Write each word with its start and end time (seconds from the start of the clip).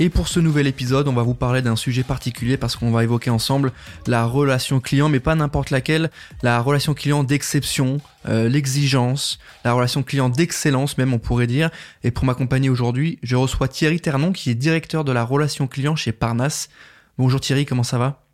Et 0.00 0.08
pour 0.08 0.26
ce 0.26 0.40
nouvel 0.40 0.66
épisode, 0.66 1.06
on 1.06 1.12
va 1.12 1.22
vous 1.22 1.34
parler 1.34 1.62
d'un 1.62 1.76
sujet 1.76 2.02
particulier 2.02 2.56
parce 2.56 2.74
qu'on 2.74 2.90
va 2.90 3.04
évoquer 3.04 3.30
ensemble 3.30 3.72
la 4.08 4.24
relation 4.24 4.80
client, 4.80 5.08
mais 5.08 5.20
pas 5.20 5.36
n'importe 5.36 5.70
laquelle, 5.70 6.10
la 6.42 6.60
relation 6.60 6.94
client 6.94 7.22
d'exception, 7.22 7.98
euh, 8.26 8.48
l'exigence, 8.48 9.38
la 9.64 9.72
relation 9.72 10.02
client 10.02 10.28
d'excellence 10.28 10.98
même 10.98 11.14
on 11.14 11.20
pourrait 11.20 11.46
dire. 11.46 11.70
Et 12.02 12.10
pour 12.10 12.24
m'accompagner 12.24 12.70
aujourd'hui, 12.70 13.20
je 13.22 13.36
reçois 13.36 13.68
Thierry 13.68 14.00
Ternon 14.00 14.32
qui 14.32 14.50
est 14.50 14.56
directeur 14.56 15.04
de 15.04 15.12
la 15.12 15.22
relation 15.22 15.68
client 15.68 15.94
chez 15.94 16.10
Parnasse. 16.10 16.70
Bonjour 17.16 17.40
Thierry, 17.40 17.64
comment 17.64 17.84
ça 17.84 17.98
va? 17.98 18.26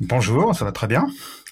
Bonjour, 0.00 0.54
ça 0.54 0.66
va 0.66 0.72
très 0.72 0.86
bien. 0.86 1.06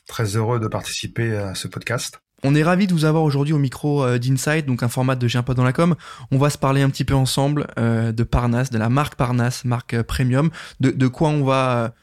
Très 0.06 0.36
heureux 0.36 0.60
de 0.60 0.68
participer 0.68 1.34
à 1.34 1.54
ce 1.54 1.68
podcast. 1.68 2.23
On 2.46 2.54
est 2.54 2.62
ravi 2.62 2.86
de 2.86 2.92
vous 2.92 3.06
avoir 3.06 3.22
aujourd'hui 3.22 3.54
au 3.54 3.58
micro 3.58 4.04
euh, 4.04 4.18
d'Insight, 4.18 4.66
donc 4.66 4.82
un 4.82 4.88
format 4.88 5.16
de 5.16 5.26
J'ai 5.26 5.38
un 5.38 5.42
pote 5.42 5.56
dans 5.56 5.64
la 5.64 5.72
com. 5.72 5.96
On 6.30 6.36
va 6.36 6.50
se 6.50 6.58
parler 6.58 6.82
un 6.82 6.90
petit 6.90 7.04
peu 7.04 7.14
ensemble 7.14 7.68
euh, 7.78 8.12
de 8.12 8.22
Parnasse, 8.22 8.68
de 8.68 8.76
la 8.76 8.90
marque 8.90 9.14
Parnasse, 9.14 9.64
marque 9.64 9.94
euh, 9.94 10.02
premium, 10.02 10.50
de, 10.78 10.90
de 10.90 11.06
quoi 11.08 11.30
on 11.30 11.42
va 11.42 11.94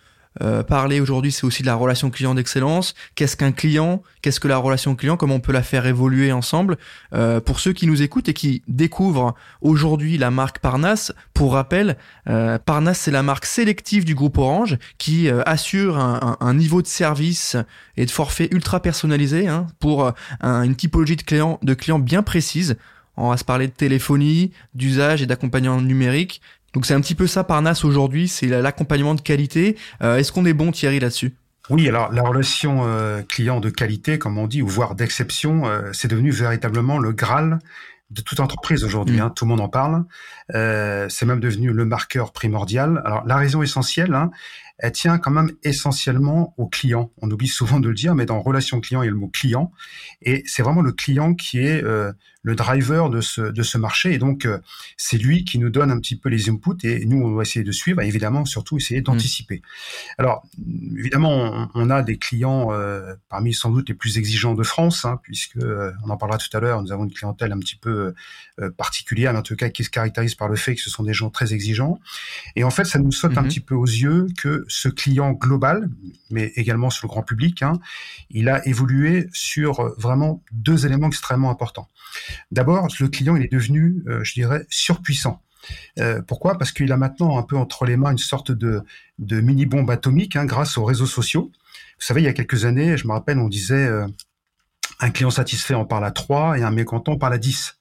euh, 0.42 0.64
parler 0.64 1.02
aujourd'hui, 1.02 1.32
c'est 1.32 1.44
aussi 1.46 1.62
de 1.62 1.68
la 1.68 1.76
relation 1.76 2.10
client 2.10 2.34
d'excellence. 2.36 2.94
Qu'est-ce 3.16 3.36
qu'un 3.36 3.52
client? 3.52 4.02
Qu'est-ce 4.22 4.40
que 4.40 4.48
la 4.48 4.58
relation 4.58 4.96
client? 4.96 5.18
Comment 5.18 5.36
on 5.36 5.40
peut 5.42 5.52
la 5.52 5.64
faire 5.64 5.86
évoluer 5.86 6.32
ensemble? 6.32 6.78
Euh, 7.14 7.42
Pour 7.42 7.60
ceux 7.60 7.74
qui 7.74 7.86
nous 7.86 8.02
écoutent 8.02 8.30
et 8.30 8.34
qui 8.34 8.62
découvrent 8.68 9.36
aujourd'hui 9.62 10.18
la 10.18 10.32
marque 10.32 10.60
Parnasse, 10.60 11.12
pour 11.34 11.54
rappel, 11.54 11.98
euh, 12.30 12.58
Parnasse 12.60 13.00
c'est 13.00 13.12
la 13.12 13.24
marque 13.24 13.46
sélective 13.46 14.06
du 14.06 14.16
groupe 14.16 14.38
Orange 14.38 14.78
qui 14.98 15.28
euh, 15.28 15.42
assure 15.46 15.98
un, 15.98 16.38
un, 16.40 16.48
un, 16.48 16.54
niveau 16.54 16.82
de 16.82 16.88
service 16.88 17.58
et 17.98 18.06
de 18.06 18.12
forfait 18.12 18.48
ultra 18.52 18.80
personnalisé 18.82 19.48
hein, 19.48 19.68
pour 19.80 20.06
euh, 20.06 20.12
un, 20.40 20.64
une 20.64 20.76
typologie 20.76 21.18
de 21.18 21.24
clients 21.24 21.60
de 21.62 21.74
clients 21.74 22.00
bien 22.00 22.24
précise. 22.24 22.78
On 23.18 23.30
va 23.30 23.38
se 23.38 23.44
parler 23.44 23.68
de 23.68 23.74
téléphonie, 23.74 24.52
d'usage 24.74 25.22
et 25.22 25.26
d'accompagnement 25.26 25.82
numérique. 25.82 26.42
Donc 26.74 26.86
c'est 26.86 26.94
un 26.94 27.02
petit 27.02 27.16
peu 27.16 27.28
ça 27.28 27.44
Parnasse 27.44 27.84
aujourd'hui, 27.84 28.28
c'est 28.28 28.48
l'accompagnement 28.48 29.16
de 29.16 29.22
qualité. 29.22 29.78
Euh, 30.02 30.18
Est-ce 30.18 30.32
qu'on 30.32 30.46
est 30.46 30.54
bon 30.54 30.72
Thierry 30.72 31.00
là-dessus? 31.00 31.36
Oui, 31.70 31.88
alors 31.88 32.12
la 32.12 32.24
relation 32.24 32.86
euh, 32.86 33.22
client 33.22 33.60
de 33.60 33.70
qualité, 33.70 34.18
comme 34.18 34.38
on 34.38 34.48
dit, 34.48 34.62
ou 34.62 34.68
voire 34.68 34.96
d'exception, 34.96 35.66
euh, 35.66 35.92
c'est 35.94 36.08
devenu 36.08 36.32
véritablement 36.32 36.98
le 36.98 37.12
Graal 37.12 37.60
de 38.10 38.22
toute 38.22 38.40
entreprise 38.40 38.84
aujourd'hui. 38.84 39.18
Mmh. 39.18 39.22
Hein, 39.22 39.30
tout 39.34 39.46
le 39.46 39.50
monde 39.50 39.62
en 39.62 39.70
parle. 39.70 40.04
Euh, 40.54 41.08
c'est 41.10 41.26
même 41.26 41.40
devenu 41.40 41.72
le 41.72 41.86
marqueur 41.86 42.34
primordial. 42.34 43.02
Alors 43.06 43.24
la 43.26 43.38
raison 43.38 43.62
essentielle, 43.62 44.14
hein, 44.14 44.32
elle 44.80 44.92
tient 44.92 45.18
quand 45.18 45.32
même 45.32 45.52
essentiellement 45.64 46.54
au 46.58 46.68
client. 46.68 47.12
On 47.22 47.32
oublie 47.32 47.48
souvent 47.48 47.80
de 47.80 47.88
le 47.88 47.94
dire, 47.94 48.16
mais 48.16 48.26
dans 48.26 48.42
relation 48.42 48.82
client, 48.82 49.02
il 49.02 49.06
y 49.06 49.08
a 49.08 49.12
le 49.12 49.18
mot 49.18 49.30
client, 49.30 49.72
et 50.22 50.44
c'est 50.46 50.64
vraiment 50.64 50.82
le 50.82 50.92
client 50.92 51.36
qui 51.36 51.60
est 51.60 51.84
euh, 51.84 52.12
le 52.44 52.56
driver 52.56 53.10
de 53.10 53.22
ce, 53.22 53.42
de 53.42 53.64
ce 53.64 53.78
marché. 53.78 54.14
Et 54.14 54.18
donc, 54.18 54.46
euh, 54.46 54.60
c'est 54.98 55.18
lui 55.18 55.46
qui 55.46 55.60
nous 55.60 55.70
donne 55.70 55.92
un 55.92 56.00
petit 56.00 56.16
peu 56.16 56.30
les 56.30 56.50
inputs 56.50 56.72
et 56.84 57.06
nous, 57.06 57.22
on 57.24 57.36
va 57.36 57.44
essayer 57.44 57.64
de 57.64 57.72
suivre 57.72 58.02
et 58.02 58.08
évidemment, 58.08 58.46
surtout, 58.46 58.78
essayer 58.78 59.02
d'anticiper. 59.02 59.58
Mmh. 59.58 60.16
Alors, 60.18 60.44
évidemment, 60.98 61.32
on, 61.32 61.70
on, 61.76 61.90
a 61.90 62.02
des 62.02 62.18
clients 62.18 62.72
euh, 62.72 63.14
parmi 63.30 63.54
sans 63.54 63.70
doute 63.70 63.90
les 63.90 63.96
plus 63.96 64.18
exigeants 64.18 64.56
de 64.56 64.64
France, 64.64 65.06
hein, 65.06 65.20
puisque, 65.22 65.58
euh, 65.58 65.92
on 66.04 66.10
en 66.10 66.18
parlera 66.18 66.40
tout 66.40 66.56
à 66.56 66.60
l'heure, 66.60 66.82
nous 66.82 66.92
avons 66.92 67.04
une 67.04 67.14
clientèle 67.14 67.52
un 67.52 67.60
petit 67.60 67.76
peu 67.76 68.14
euh, 68.60 68.70
particulière, 68.72 69.36
en 69.36 69.42
tout 69.44 69.56
cas, 69.56 69.70
qui 69.70 69.84
se 69.84 69.90
caractérise 69.90 70.36
par 70.36 70.48
le 70.48 70.56
fait 70.56 70.76
que 70.76 70.82
ce 70.82 70.90
sont 70.90 71.04
des 71.04 71.14
gens 71.14 71.30
très 71.30 71.54
exigeants. 71.54 72.00
Et 72.56 72.64
en 72.64 72.72
fait, 72.72 72.86
ça 72.86 72.98
nous 72.98 73.12
saute 73.12 73.36
mmh. 73.36 73.40
un 73.40 73.44
petit 73.44 73.60
peu 73.60 73.76
aux 73.76 73.86
yeux 73.86 74.28
que 74.38 74.66
ce 74.68 74.90
client 74.90 75.32
global, 75.32 75.90
mais 76.32 76.52
également 76.56 76.90
sur 76.90 77.08
le 77.08 77.10
grand 77.12 77.24
public, 77.24 77.62
hein, 77.62 77.80
il 78.32 78.50
a 78.50 78.66
évolué 78.68 79.28
sur 79.32 79.94
vraiment 80.00 80.44
deux 80.52 80.86
éléments 80.86 81.08
extrêmement 81.08 81.52
importants. 81.52 81.88
D'abord, 82.52 82.88
le 83.00 83.08
client, 83.08 83.36
il 83.36 83.44
est 83.44 83.52
devenu, 83.52 84.04
euh, 84.08 84.24
je 84.24 84.34
dirais, 84.34 84.66
surpuissant. 84.70 85.42
Euh, 86.00 86.22
pourquoi? 86.22 86.58
Parce 86.58 86.72
qu'il 86.72 86.92
a 86.92 86.98
maintenant 86.98 87.38
un 87.38 87.44
peu 87.44 87.56
entre 87.56 87.86
les 87.86 87.98
mains 87.98 88.12
une 88.12 88.18
sorte 88.18 88.52
de, 88.52 88.84
mini-bombe 89.20 89.90
atomique 89.90 90.36
hein, 90.36 90.46
grâce 90.46 90.78
aux 90.78 90.84
réseaux 90.84 91.06
sociaux. 91.06 91.52
Vous 91.54 92.06
savez, 92.06 92.22
il 92.22 92.26
y 92.26 92.28
a 92.30 92.34
quelques 92.34 92.66
années, 92.66 92.98
je 92.98 93.08
me 93.08 93.14
rappelle, 93.14 93.38
on 93.38 93.48
disait 93.48 93.86
euh, 93.86 94.08
un 95.00 95.12
client 95.12 95.30
satisfait 95.30 95.76
en 95.76 95.86
parle 95.86 96.06
à 96.06 96.12
3 96.12 96.58
et 96.58 96.64
un 96.64 96.72
mécontent 96.72 97.14
en 97.14 97.18
parle 97.18 97.34
à 97.34 97.38
10. 97.38 97.78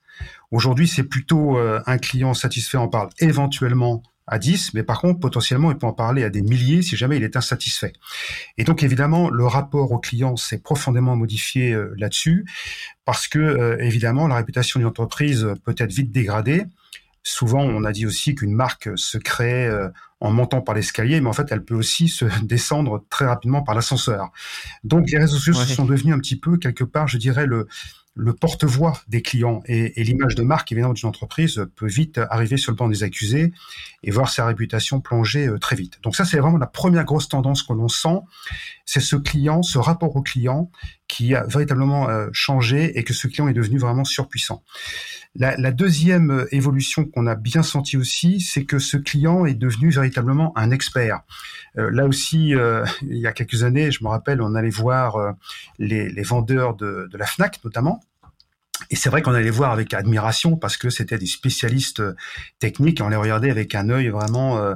Aujourd'hui, 0.51 0.89
c'est 0.89 1.05
plutôt 1.05 1.57
un 1.59 1.99
client 1.99 2.35
satisfait 2.35 2.77
en 2.77 2.89
parle 2.89 3.09
éventuellement 3.21 4.03
à 4.31 4.39
10, 4.39 4.75
mais 4.75 4.85
par 4.85 5.01
contre, 5.01 5.19
potentiellement, 5.19 5.73
il 5.73 5.77
peut 5.77 5.87
en 5.87 5.93
parler 5.93 6.23
à 6.23 6.31
des 6.31 6.41
milliers 6.41 6.83
si 6.83 6.97
jamais 6.97 7.17
il 7.17 7.25
est 7.25 7.37
insatisfait. 7.37 7.93
Et 8.57 8.65
donc, 8.65 8.85
évidemment, 8.85 9.29
le 9.29 9.45
rapport 9.45 9.91
au 9.91 9.99
client 9.99 10.37
s'est 10.37 10.59
profondément 10.59 11.17
modifié 11.17 11.73
euh, 11.73 11.93
là-dessus, 11.99 12.47
parce 13.05 13.27
que, 13.27 13.41
euh, 13.41 13.77
évidemment, 13.81 14.29
la 14.29 14.37
réputation 14.37 14.79
d'une 14.79 14.87
entreprise 14.87 15.55
peut 15.65 15.75
être 15.77 15.93
vite 15.93 16.13
dégradée. 16.13 16.65
Souvent, 17.25 17.63
on 17.63 17.85
a 17.85 17.93
dit 17.93 18.07
aussi 18.07 18.35
qu'une 18.37 18.55
marque 18.55 18.89
se 18.95 19.19
crée 19.19 19.67
euh, 19.67 19.89
en 20.21 20.31
montant 20.31 20.63
par 20.63 20.77
l'escalier, 20.77 21.21
mais 21.21 21.29
en 21.29 21.33
fait, 21.33 21.51
elle 21.51 21.65
peut 21.65 21.75
aussi 21.75 22.09
se 22.09 22.25
descendre 22.45 23.05
très 23.11 23.27
rapidement 23.27 23.63
par 23.63 23.75
l'ascenseur. 23.75 24.31
Donc, 24.85 25.11
les 25.11 25.19
réseaux 25.19 25.39
sociaux 25.39 25.61
ouais. 25.61 25.75
sont 25.75 25.85
devenus 25.85 26.15
un 26.15 26.21
petit 26.21 26.39
peu, 26.39 26.57
quelque 26.57 26.85
part, 26.85 27.09
je 27.09 27.19
dirais, 27.19 27.47
le, 27.47 27.67
le 28.15 28.33
porte-voix 28.35 29.01
des 29.09 29.23
clients 29.23 29.63
et, 29.67 30.03
l'image 30.03 30.35
de 30.35 30.43
marque 30.43 30.73
évidemment 30.73 30.95
d'une 30.95 31.09
entreprise 31.09 31.65
peut 31.77 31.87
vite 31.87 32.19
arriver 32.31 32.57
sur 32.57 32.73
le 32.73 32.77
banc 32.77 32.89
des 32.89 33.03
accusés 33.03 33.53
et 34.03 34.11
voir 34.11 34.31
sa 34.31 34.47
réputation 34.47 35.01
plonger 35.01 35.47
euh, 35.47 35.59
très 35.59 35.77
vite. 35.77 36.01
Donc 36.03 36.17
ça 36.17 36.25
c'est 36.25 36.39
vraiment 36.39 36.59
la 36.59 36.67
première 36.67 37.05
grosse 37.05 37.29
tendance 37.29 37.63
que 37.63 37.73
l'on 37.73 37.89
sent, 37.89 38.21
c'est 38.85 39.01
ce 39.01 39.17
client, 39.17 39.63
ce 39.63 39.79
rapport 39.79 40.17
au 40.17 40.23
client 40.23 40.71
qui 41.11 41.35
a 41.35 41.45
véritablement 41.45 42.09
euh, 42.09 42.29
changé 42.33 42.97
et 42.97 43.03
que 43.03 43.13
ce 43.13 43.27
client 43.27 43.49
est 43.49 43.53
devenu 43.53 43.79
vraiment 43.79 44.05
surpuissant. 44.05 44.63
La, 45.35 45.57
la 45.57 45.73
deuxième 45.73 46.31
euh, 46.31 46.55
évolution 46.55 47.05
qu'on 47.05 47.27
a 47.27 47.35
bien 47.35 47.63
senti 47.65 47.97
aussi, 47.97 48.41
c'est 48.41 48.65
que 48.65 48.79
ce 48.79 48.97
client 48.97 49.45
est 49.45 49.55
devenu 49.55 49.91
véritablement 49.91 50.57
un 50.57 50.71
expert. 50.71 51.23
Euh, 51.79 51.91
là 51.91 52.07
aussi, 52.07 52.55
euh, 52.55 52.85
il 53.03 53.19
y 53.19 53.27
a 53.27 53.33
quelques 53.33 53.65
années, 53.65 53.91
je 53.91 54.05
me 54.05 54.09
rappelle, 54.09 54.41
on 54.41 54.55
allait 54.55 54.71
voir 54.71 55.17
euh, 55.17 55.33
les, 55.79 56.09
les, 56.09 56.23
vendeurs 56.23 56.75
de, 56.77 57.09
de 57.11 57.19
la 57.19 57.27
Fnac 57.27 57.59
notamment, 57.65 58.01
et 58.91 58.97
c'est 58.97 59.09
vrai 59.09 59.23
qu'on 59.23 59.35
allait 59.35 59.51
voir 59.51 59.71
avec 59.71 59.95
admiration 59.95 60.57
parce 60.57 60.77
que 60.77 60.91
c'était 60.91 61.19
des 61.19 61.27
spécialistes 61.27 62.03
techniques 62.59 63.01
et 63.01 63.03
on 63.03 63.09
les 63.09 63.17
regardait 63.17 63.51
avec 63.51 63.75
un 63.75 63.89
œil 63.89 64.09
vraiment 64.09 64.59
euh, 64.59 64.75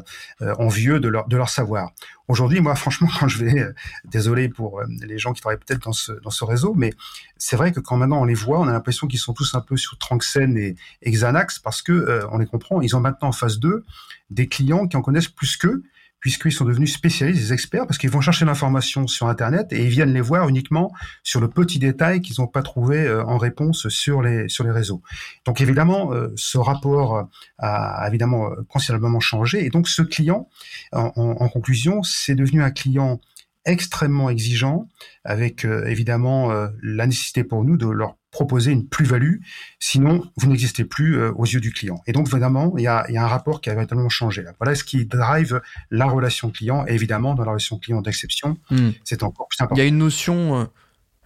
envieux 0.58 1.00
de 1.00 1.08
leur, 1.08 1.26
de 1.28 1.36
leur 1.36 1.48
savoir. 1.48 1.90
Aujourd'hui, 2.28 2.60
moi, 2.60 2.74
franchement, 2.74 3.08
quand 3.18 3.28
je 3.28 3.44
vais, 3.44 3.60
euh, 3.60 3.72
désolé 4.04 4.48
pour 4.48 4.80
euh, 4.80 4.86
les 5.02 5.18
gens 5.18 5.32
qui 5.32 5.40
travaillent 5.40 5.58
peut-être 5.58 5.82
dans 5.82 5.92
ce, 5.92 6.12
dans 6.12 6.30
ce 6.30 6.44
réseau, 6.44 6.74
mais 6.74 6.92
c'est 7.36 7.56
vrai 7.56 7.72
que 7.72 7.80
quand 7.80 7.96
maintenant 7.96 8.20
on 8.20 8.24
les 8.24 8.34
voit, 8.34 8.60
on 8.60 8.68
a 8.68 8.72
l'impression 8.72 9.06
qu'ils 9.06 9.18
sont 9.18 9.34
tous 9.34 9.54
un 9.54 9.60
peu 9.60 9.76
sur 9.76 9.98
Tranxen 9.98 10.56
et, 10.56 10.76
et 11.02 11.10
Xanax 11.10 11.58
parce 11.58 11.82
que 11.82 11.92
euh, 11.92 12.26
on 12.30 12.38
les 12.38 12.46
comprend, 12.46 12.80
ils 12.80 12.96
ont 12.96 13.00
maintenant 13.00 13.28
en 13.28 13.32
face 13.32 13.58
d'eux 13.58 13.84
des 14.30 14.48
clients 14.48 14.86
qui 14.86 14.96
en 14.96 15.02
connaissent 15.02 15.28
plus 15.28 15.56
qu'eux 15.56 15.82
puisqu'ils 16.24 16.52
sont 16.52 16.64
devenus 16.64 16.94
spécialistes, 16.94 17.38
des 17.38 17.52
experts, 17.52 17.86
parce 17.86 17.98
qu'ils 17.98 18.08
vont 18.08 18.22
chercher 18.22 18.46
l'information 18.46 19.06
sur 19.06 19.26
Internet 19.26 19.74
et 19.74 19.82
ils 19.82 19.90
viennent 19.90 20.14
les 20.14 20.22
voir 20.22 20.48
uniquement 20.48 20.90
sur 21.22 21.38
le 21.38 21.48
petit 21.48 21.78
détail 21.78 22.22
qu'ils 22.22 22.36
n'ont 22.38 22.46
pas 22.46 22.62
trouvé 22.62 23.04
euh, 23.04 23.22
en 23.26 23.36
réponse 23.36 23.88
sur 23.90 24.22
les, 24.22 24.48
sur 24.48 24.64
les 24.64 24.70
réseaux. 24.70 25.02
Donc 25.44 25.60
évidemment, 25.60 26.14
euh, 26.14 26.32
ce 26.34 26.56
rapport 26.56 27.28
a 27.58 28.08
évidemment 28.08 28.46
euh, 28.46 28.54
considérablement 28.70 29.20
changé. 29.20 29.66
Et 29.66 29.68
donc 29.68 29.86
ce 29.86 30.00
client, 30.00 30.48
en, 30.92 31.48
conclusion, 31.50 32.02
c'est 32.02 32.34
devenu 32.34 32.62
un 32.62 32.70
client 32.70 33.20
extrêmement 33.66 34.30
exigeant, 34.30 34.88
avec 35.24 35.64
évidemment 35.64 36.52
la 36.82 37.06
nécessité 37.06 37.44
pour 37.44 37.64
nous 37.64 37.76
de 37.76 37.86
leur 37.86 38.16
proposer 38.34 38.72
une 38.72 38.88
plus-value, 38.88 39.36
sinon 39.78 40.24
vous 40.36 40.48
n'existez 40.48 40.84
plus 40.84 41.16
euh, 41.16 41.32
aux 41.36 41.44
yeux 41.46 41.60
du 41.60 41.72
client. 41.72 42.02
Et 42.08 42.12
donc 42.12 42.28
vraiment, 42.28 42.74
il 42.76 42.82
y 42.82 42.88
a, 42.88 43.06
il 43.08 43.14
y 43.14 43.16
a 43.16 43.22
un 43.22 43.28
rapport 43.28 43.60
qui 43.60 43.70
a 43.70 43.74
véritablement 43.74 44.08
changé. 44.08 44.42
Là. 44.42 44.52
Voilà 44.58 44.74
ce 44.74 44.82
qui 44.82 45.06
drive 45.06 45.62
la 45.90 46.06
relation 46.06 46.50
client, 46.50 46.84
et 46.88 46.94
évidemment 46.94 47.34
dans 47.34 47.44
la 47.44 47.52
relation 47.52 47.78
client 47.78 48.02
d'exception, 48.02 48.58
mmh. 48.70 48.90
c'est 49.04 49.22
encore 49.22 49.46
plus 49.48 49.62
important. 49.62 49.76
Il 49.80 49.84
y 49.84 49.86
a 49.86 49.88
une 49.88 49.98
notion... 49.98 50.68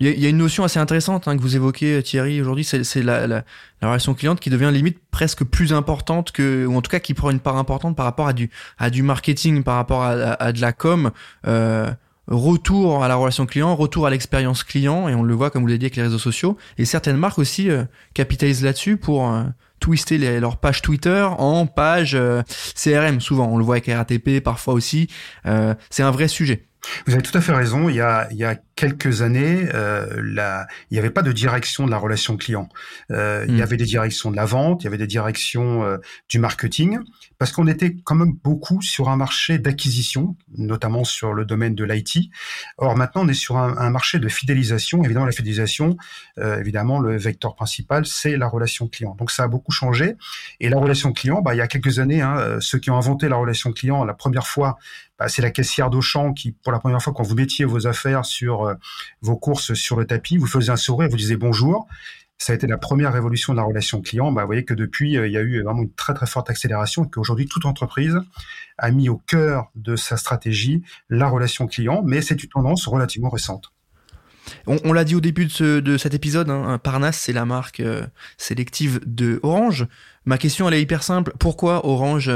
Il 0.00 0.06
y, 0.06 0.26
a 0.26 0.28
une 0.28 0.36
notion 0.36 0.62
assez 0.62 0.78
intéressante 0.78 1.26
hein, 1.26 1.36
que 1.36 1.42
vous 1.42 1.56
évoquez, 1.56 2.00
Thierry, 2.04 2.40
aujourd'hui, 2.40 2.62
c'est 2.62 3.02
la, 3.02 3.26
la, 3.26 3.42
la, 3.82 3.88
relation 3.88 4.14
cliente 4.14 4.38
qui 4.38 4.48
devient 4.48 4.70
limite 4.72 5.00
presque 5.10 5.42
plus 5.42 5.72
importante 5.72 6.30
que, 6.30 6.66
ou 6.66 6.76
en 6.76 6.82
tout 6.82 6.90
cas 6.90 7.00
qui 7.00 7.14
prend 7.14 7.30
une 7.30 7.40
part 7.40 7.56
importante 7.56 7.96
par 7.96 8.04
rapport 8.04 8.28
à 8.28 8.32
du, 8.32 8.48
à 8.78 8.90
du 8.90 9.02
marketing, 9.02 9.64
par 9.64 9.74
rapport 9.74 10.04
à, 10.04 10.10
à, 10.10 10.34
à 10.34 10.52
de 10.52 10.60
la 10.60 10.72
com. 10.72 11.10
Euh, 11.48 11.90
retour 12.28 13.02
à 13.02 13.08
la 13.08 13.16
relation 13.16 13.46
client, 13.46 13.74
retour 13.74 14.06
à 14.06 14.10
l'expérience 14.10 14.62
client, 14.62 15.08
et 15.08 15.14
on 15.14 15.22
le 15.22 15.34
voit 15.34 15.50
comme 15.50 15.62
vous 15.62 15.68
l'avez 15.68 15.78
dit 15.78 15.86
avec 15.86 15.96
les 15.96 16.02
réseaux 16.02 16.18
sociaux. 16.18 16.56
Et 16.76 16.84
certaines 16.84 17.16
marques 17.16 17.38
aussi 17.38 17.70
euh, 17.70 17.84
capitalisent 18.14 18.62
là-dessus 18.62 18.96
pour 18.96 19.30
euh, 19.30 19.44
twister 19.80 20.18
leur 20.40 20.58
page 20.58 20.82
Twitter 20.82 21.26
en 21.38 21.66
page 21.66 22.14
euh, 22.14 22.42
CRM. 22.74 23.20
Souvent, 23.20 23.48
on 23.48 23.58
le 23.58 23.64
voit 23.64 23.76
avec 23.76 23.86
RATP, 23.86 24.40
parfois 24.42 24.74
aussi. 24.74 25.08
C'est 25.90 26.02
un 26.02 26.10
vrai 26.10 26.28
sujet. 26.28 26.68
Vous 27.06 27.14
avez 27.14 27.22
tout 27.22 27.36
à 27.36 27.40
fait 27.40 27.52
raison. 27.52 27.88
Il 27.88 27.96
y 27.96 28.00
a, 28.00 28.28
il 28.30 28.36
y 28.36 28.44
a 28.44 28.56
quelques 28.78 29.22
années, 29.22 29.68
euh, 29.74 30.06
il 30.20 30.92
n'y 30.92 30.98
avait 31.00 31.10
pas 31.10 31.22
de 31.22 31.32
direction 31.32 31.84
de 31.84 31.90
la 31.90 31.98
relation 31.98 32.36
client. 32.36 32.68
Euh, 33.10 33.44
Il 33.48 33.56
y 33.56 33.58
hmm. 33.58 33.62
avait 33.62 33.76
des 33.76 33.86
directions 33.86 34.30
de 34.30 34.36
la 34.36 34.44
vente, 34.44 34.82
il 34.82 34.84
y 34.84 34.86
avait 34.86 34.98
des 34.98 35.08
directions 35.08 35.82
euh, 35.82 35.96
du 36.28 36.38
marketing, 36.38 37.00
parce 37.38 37.50
qu'on 37.50 37.66
était 37.66 37.96
quand 38.04 38.14
même 38.14 38.34
beaucoup 38.44 38.80
sur 38.80 39.08
un 39.08 39.16
marché 39.16 39.58
d'acquisition, 39.58 40.36
notamment 40.56 41.02
sur 41.02 41.32
le 41.32 41.44
domaine 41.44 41.74
de 41.74 41.82
l'IT. 41.82 42.30
Or 42.76 42.96
maintenant, 42.96 43.22
on 43.24 43.28
est 43.28 43.34
sur 43.34 43.56
un, 43.56 43.76
un, 43.78 43.90
marché 43.90 44.20
de 44.20 44.28
fidélisation. 44.28 45.02
Évidemment, 45.02 45.26
la 45.26 45.32
fidélisation, 45.32 45.96
évidemment, 46.36 47.00
le 47.00 47.16
vecteur 47.16 47.56
principal, 47.56 48.06
c'est 48.06 48.36
la 48.36 48.46
relation 48.46 48.86
client. 48.86 49.16
Donc 49.18 49.32
ça 49.32 49.44
a 49.44 49.48
beaucoup 49.48 49.72
changé. 49.72 50.14
Et 50.60 50.68
la 50.68 50.78
relation 50.78 51.12
client, 51.12 51.40
bah, 51.42 51.54
il 51.54 51.58
y 51.58 51.60
a 51.60 51.66
quelques 51.66 51.98
années, 51.98 52.20
hein, 52.20 52.58
ceux 52.60 52.78
qui 52.78 52.90
ont 52.90 52.96
inventé 52.96 53.28
la 53.28 53.36
relation 53.36 53.72
client 53.72 54.04
la 54.04 54.14
première 54.14 54.46
fois, 54.46 54.78
bah, 55.18 55.28
c'est 55.28 55.42
la 55.42 55.50
caissière 55.50 55.90
d'Auchan 55.90 56.32
qui, 56.32 56.52
pour 56.52 56.70
la 56.70 56.78
première 56.78 57.02
fois, 57.02 57.12
quand 57.12 57.24
vous 57.24 57.34
mettiez 57.34 57.64
vos 57.64 57.88
affaires 57.88 58.24
sur 58.24 58.67
euh, 58.68 58.74
vos 59.20 59.36
courses 59.36 59.74
sur 59.74 59.96
le 59.96 60.06
tapis, 60.06 60.36
vous 60.36 60.46
faisiez 60.46 60.70
un 60.70 60.76
sourire, 60.76 61.08
vous 61.08 61.16
disiez 61.16 61.36
bonjour. 61.36 61.86
Ça 62.40 62.52
a 62.52 62.56
été 62.56 62.68
la 62.68 62.78
première 62.78 63.12
révolution 63.12 63.52
de 63.52 63.58
la 63.58 63.64
relation 63.64 64.00
client. 64.00 64.30
Bah, 64.30 64.42
vous 64.42 64.46
voyez 64.46 64.64
que 64.64 64.74
depuis, 64.74 65.16
euh, 65.16 65.26
il 65.26 65.32
y 65.32 65.36
a 65.36 65.40
eu 65.40 65.62
vraiment 65.62 65.82
une 65.82 65.92
très 65.92 66.14
très 66.14 66.26
forte 66.26 66.48
accélération 66.50 67.04
et 67.04 67.10
qu'aujourd'hui, 67.10 67.46
toute 67.46 67.66
entreprise 67.66 68.16
a 68.78 68.90
mis 68.92 69.08
au 69.08 69.16
cœur 69.16 69.70
de 69.74 69.96
sa 69.96 70.16
stratégie 70.16 70.82
la 71.10 71.28
relation 71.28 71.66
client, 71.66 72.02
mais 72.04 72.22
c'est 72.22 72.40
une 72.42 72.48
tendance 72.48 72.86
relativement 72.86 73.28
récente. 73.28 73.72
On, 74.66 74.94
l'a 74.94 75.04
dit 75.04 75.14
au 75.14 75.20
début 75.20 75.46
de, 75.46 75.96
cet 75.98 76.14
épisode, 76.14 76.48
hein, 76.48 76.78
Parnasse, 76.78 77.18
c'est 77.18 77.34
la 77.34 77.44
marque 77.44 77.80
euh, 77.80 78.06
sélective 78.38 79.00
de 79.04 79.40
Orange. 79.42 79.86
Ma 80.24 80.38
question, 80.38 80.66
elle 80.68 80.74
est 80.74 80.80
hyper 80.80 81.02
simple. 81.02 81.34
Pourquoi 81.38 81.84
Orange 81.86 82.30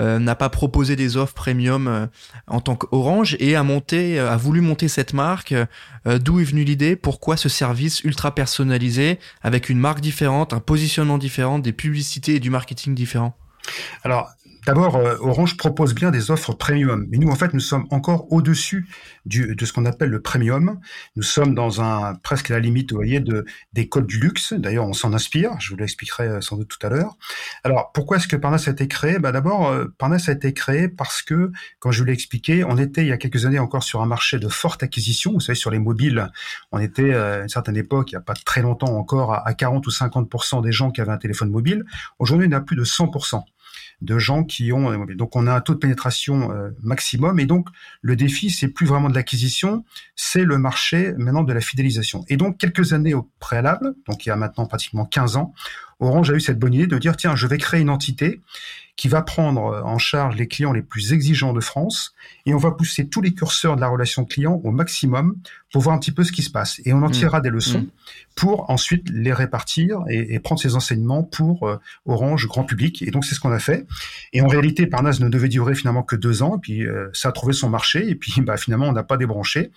n'a 0.00 0.34
pas 0.34 0.48
proposé 0.48 0.96
des 0.96 1.16
offres 1.16 1.34
premium 1.34 1.88
euh, 1.88 2.06
en 2.46 2.60
tant 2.60 2.76
qu'Orange 2.76 3.36
et 3.40 3.56
a 3.56 3.62
monté, 3.62 4.18
euh, 4.18 4.30
a 4.30 4.36
voulu 4.36 4.60
monter 4.60 4.88
cette 4.88 5.12
marque. 5.12 5.54
D'où 6.06 6.40
est 6.40 6.44
venue 6.44 6.64
l'idée? 6.64 6.96
Pourquoi 6.96 7.36
ce 7.36 7.50
service 7.50 8.00
ultra 8.00 8.34
personnalisé 8.34 9.18
avec 9.42 9.68
une 9.68 9.78
marque 9.78 10.00
différente, 10.00 10.54
un 10.54 10.60
positionnement 10.60 11.18
différent, 11.18 11.58
des 11.58 11.72
publicités 11.72 12.36
et 12.36 12.40
du 12.40 12.48
marketing 12.48 12.94
différent? 12.94 13.36
Alors, 14.04 14.30
D'abord, 14.66 14.96
euh, 14.96 15.16
Orange 15.20 15.56
propose 15.56 15.94
bien 15.94 16.10
des 16.10 16.30
offres 16.30 16.52
premium, 16.52 17.06
mais 17.10 17.18
nous, 17.18 17.28
en 17.28 17.34
fait, 17.34 17.54
nous 17.54 17.60
sommes 17.60 17.86
encore 17.90 18.30
au-dessus 18.32 18.86
de 19.24 19.64
ce 19.64 19.72
qu'on 19.72 19.84
appelle 19.84 20.10
le 20.10 20.20
premium. 20.20 20.80
Nous 21.16 21.22
sommes 21.22 21.54
dans 21.54 21.82
un 21.82 22.14
presque 22.14 22.48
la 22.48 22.60
limite, 22.60 22.92
vous 22.92 22.98
voyez, 22.98 23.20
de, 23.20 23.44
des 23.72 23.88
codes 23.88 24.06
du 24.06 24.18
luxe. 24.18 24.52
D'ailleurs, 24.52 24.86
on 24.86 24.92
s'en 24.92 25.12
inspire. 25.12 25.52
Je 25.60 25.70
vous 25.70 25.76
l'expliquerai 25.76 26.28
euh, 26.28 26.40
sans 26.40 26.56
doute 26.56 26.68
tout 26.68 26.86
à 26.86 26.90
l'heure. 26.90 27.16
Alors, 27.64 27.92
pourquoi 27.92 28.16
est-ce 28.16 28.28
que 28.28 28.36
Parnas 28.36 28.64
a 28.66 28.70
été 28.70 28.88
créé? 28.88 29.18
Bah, 29.18 29.32
D'abord, 29.32 29.68
euh, 29.68 29.86
Parnas 29.98 30.24
a 30.28 30.32
été 30.32 30.52
créé 30.52 30.88
parce 30.88 31.22
que, 31.22 31.52
quand 31.78 31.90
je 31.90 32.00
vous 32.00 32.06
l'ai 32.06 32.12
expliqué, 32.12 32.64
on 32.64 32.78
était 32.78 33.02
il 33.02 33.08
y 33.08 33.12
a 33.12 33.18
quelques 33.18 33.46
années 33.46 33.58
encore 33.58 33.82
sur 33.82 34.02
un 34.02 34.06
marché 34.06 34.38
de 34.38 34.48
forte 34.48 34.82
acquisition. 34.82 35.32
Vous 35.32 35.40
savez, 35.40 35.56
sur 35.56 35.70
les 35.70 35.78
mobiles, 35.78 36.30
on 36.72 36.78
était 36.78 37.14
à 37.14 37.42
une 37.42 37.48
certaine 37.48 37.76
époque, 37.76 38.12
il 38.12 38.14
n'y 38.14 38.18
a 38.18 38.22
pas 38.22 38.34
très 38.34 38.62
longtemps 38.62 38.96
encore, 38.96 39.32
à 39.32 39.54
40 39.54 39.86
ou 39.86 39.90
50% 39.90 40.62
des 40.62 40.72
gens 40.72 40.90
qui 40.90 41.00
avaient 41.00 41.12
un 41.12 41.18
téléphone 41.18 41.50
mobile. 41.50 41.84
Aujourd'hui, 42.18 42.48
on 42.50 42.52
a 42.52 42.60
plus 42.60 42.76
de 42.76 42.84
100 42.84 43.08
de 44.00 44.18
gens 44.18 44.44
qui 44.44 44.72
ont 44.72 44.92
euh, 44.92 45.14
donc 45.14 45.34
on 45.36 45.46
a 45.46 45.52
un 45.52 45.60
taux 45.60 45.74
de 45.74 45.78
pénétration 45.78 46.52
euh, 46.52 46.70
maximum 46.82 47.40
et 47.40 47.46
donc 47.46 47.68
le 48.00 48.16
défi 48.16 48.50
c'est 48.50 48.68
plus 48.68 48.86
vraiment 48.86 49.08
de 49.08 49.14
l'acquisition, 49.14 49.84
c'est 50.14 50.44
le 50.44 50.58
marché 50.58 51.14
maintenant 51.18 51.42
de 51.42 51.52
la 51.52 51.60
fidélisation. 51.60 52.24
Et 52.28 52.36
donc 52.36 52.58
quelques 52.58 52.92
années 52.92 53.14
au 53.14 53.28
préalable, 53.40 53.94
donc 54.06 54.24
il 54.26 54.28
y 54.28 54.32
a 54.32 54.36
maintenant 54.36 54.66
pratiquement 54.66 55.04
15 55.04 55.36
ans, 55.36 55.54
Orange 56.00 56.30
a 56.30 56.34
eu 56.34 56.40
cette 56.40 56.58
bonne 56.58 56.74
idée 56.74 56.86
de 56.86 56.98
dire 56.98 57.16
tiens, 57.16 57.36
je 57.36 57.46
vais 57.46 57.58
créer 57.58 57.80
une 57.80 57.90
entité 57.90 58.40
qui 58.98 59.06
va 59.06 59.22
prendre 59.22 59.80
en 59.84 59.96
charge 59.96 60.36
les 60.36 60.48
clients 60.48 60.72
les 60.72 60.82
plus 60.82 61.12
exigeants 61.12 61.52
de 61.52 61.60
France 61.60 62.14
et 62.46 62.52
on 62.52 62.58
va 62.58 62.72
pousser 62.72 63.08
tous 63.08 63.20
les 63.20 63.32
curseurs 63.32 63.76
de 63.76 63.80
la 63.80 63.86
relation 63.86 64.24
client 64.24 64.60
au 64.64 64.72
maximum 64.72 65.36
pour 65.72 65.82
voir 65.82 65.94
un 65.94 66.00
petit 66.00 66.10
peu 66.10 66.24
ce 66.24 66.32
qui 66.32 66.42
se 66.42 66.50
passe. 66.50 66.80
Et 66.84 66.92
on 66.92 67.02
en 67.04 67.08
mmh. 67.08 67.12
tirera 67.12 67.40
des 67.40 67.48
leçons 67.48 67.82
mmh. 67.82 67.90
pour 68.34 68.68
ensuite 68.70 69.08
les 69.08 69.32
répartir 69.32 70.00
et, 70.08 70.40
prendre 70.40 70.60
ces 70.60 70.74
enseignements 70.74 71.22
pour 71.22 71.68
euh, 71.68 71.78
Orange 72.06 72.48
grand 72.48 72.64
public. 72.64 73.00
Et 73.02 73.12
donc 73.12 73.24
c'est 73.24 73.36
ce 73.36 73.40
qu'on 73.40 73.52
a 73.52 73.60
fait. 73.60 73.86
Et 74.32 74.40
en 74.40 74.48
réalité, 74.48 74.88
Parnas 74.88 75.18
ne 75.20 75.28
devait 75.28 75.48
durer 75.48 75.76
finalement 75.76 76.02
que 76.02 76.16
deux 76.16 76.42
ans. 76.42 76.56
Et 76.56 76.60
puis 76.60 76.84
euh, 76.84 77.08
ça 77.12 77.28
a 77.28 77.32
trouvé 77.32 77.52
son 77.52 77.68
marché. 77.68 78.08
Et 78.08 78.16
puis 78.16 78.40
bah, 78.40 78.56
finalement, 78.56 78.88
on 78.88 78.92
n'a 78.92 79.04
pas 79.04 79.16
débranché. 79.16 79.70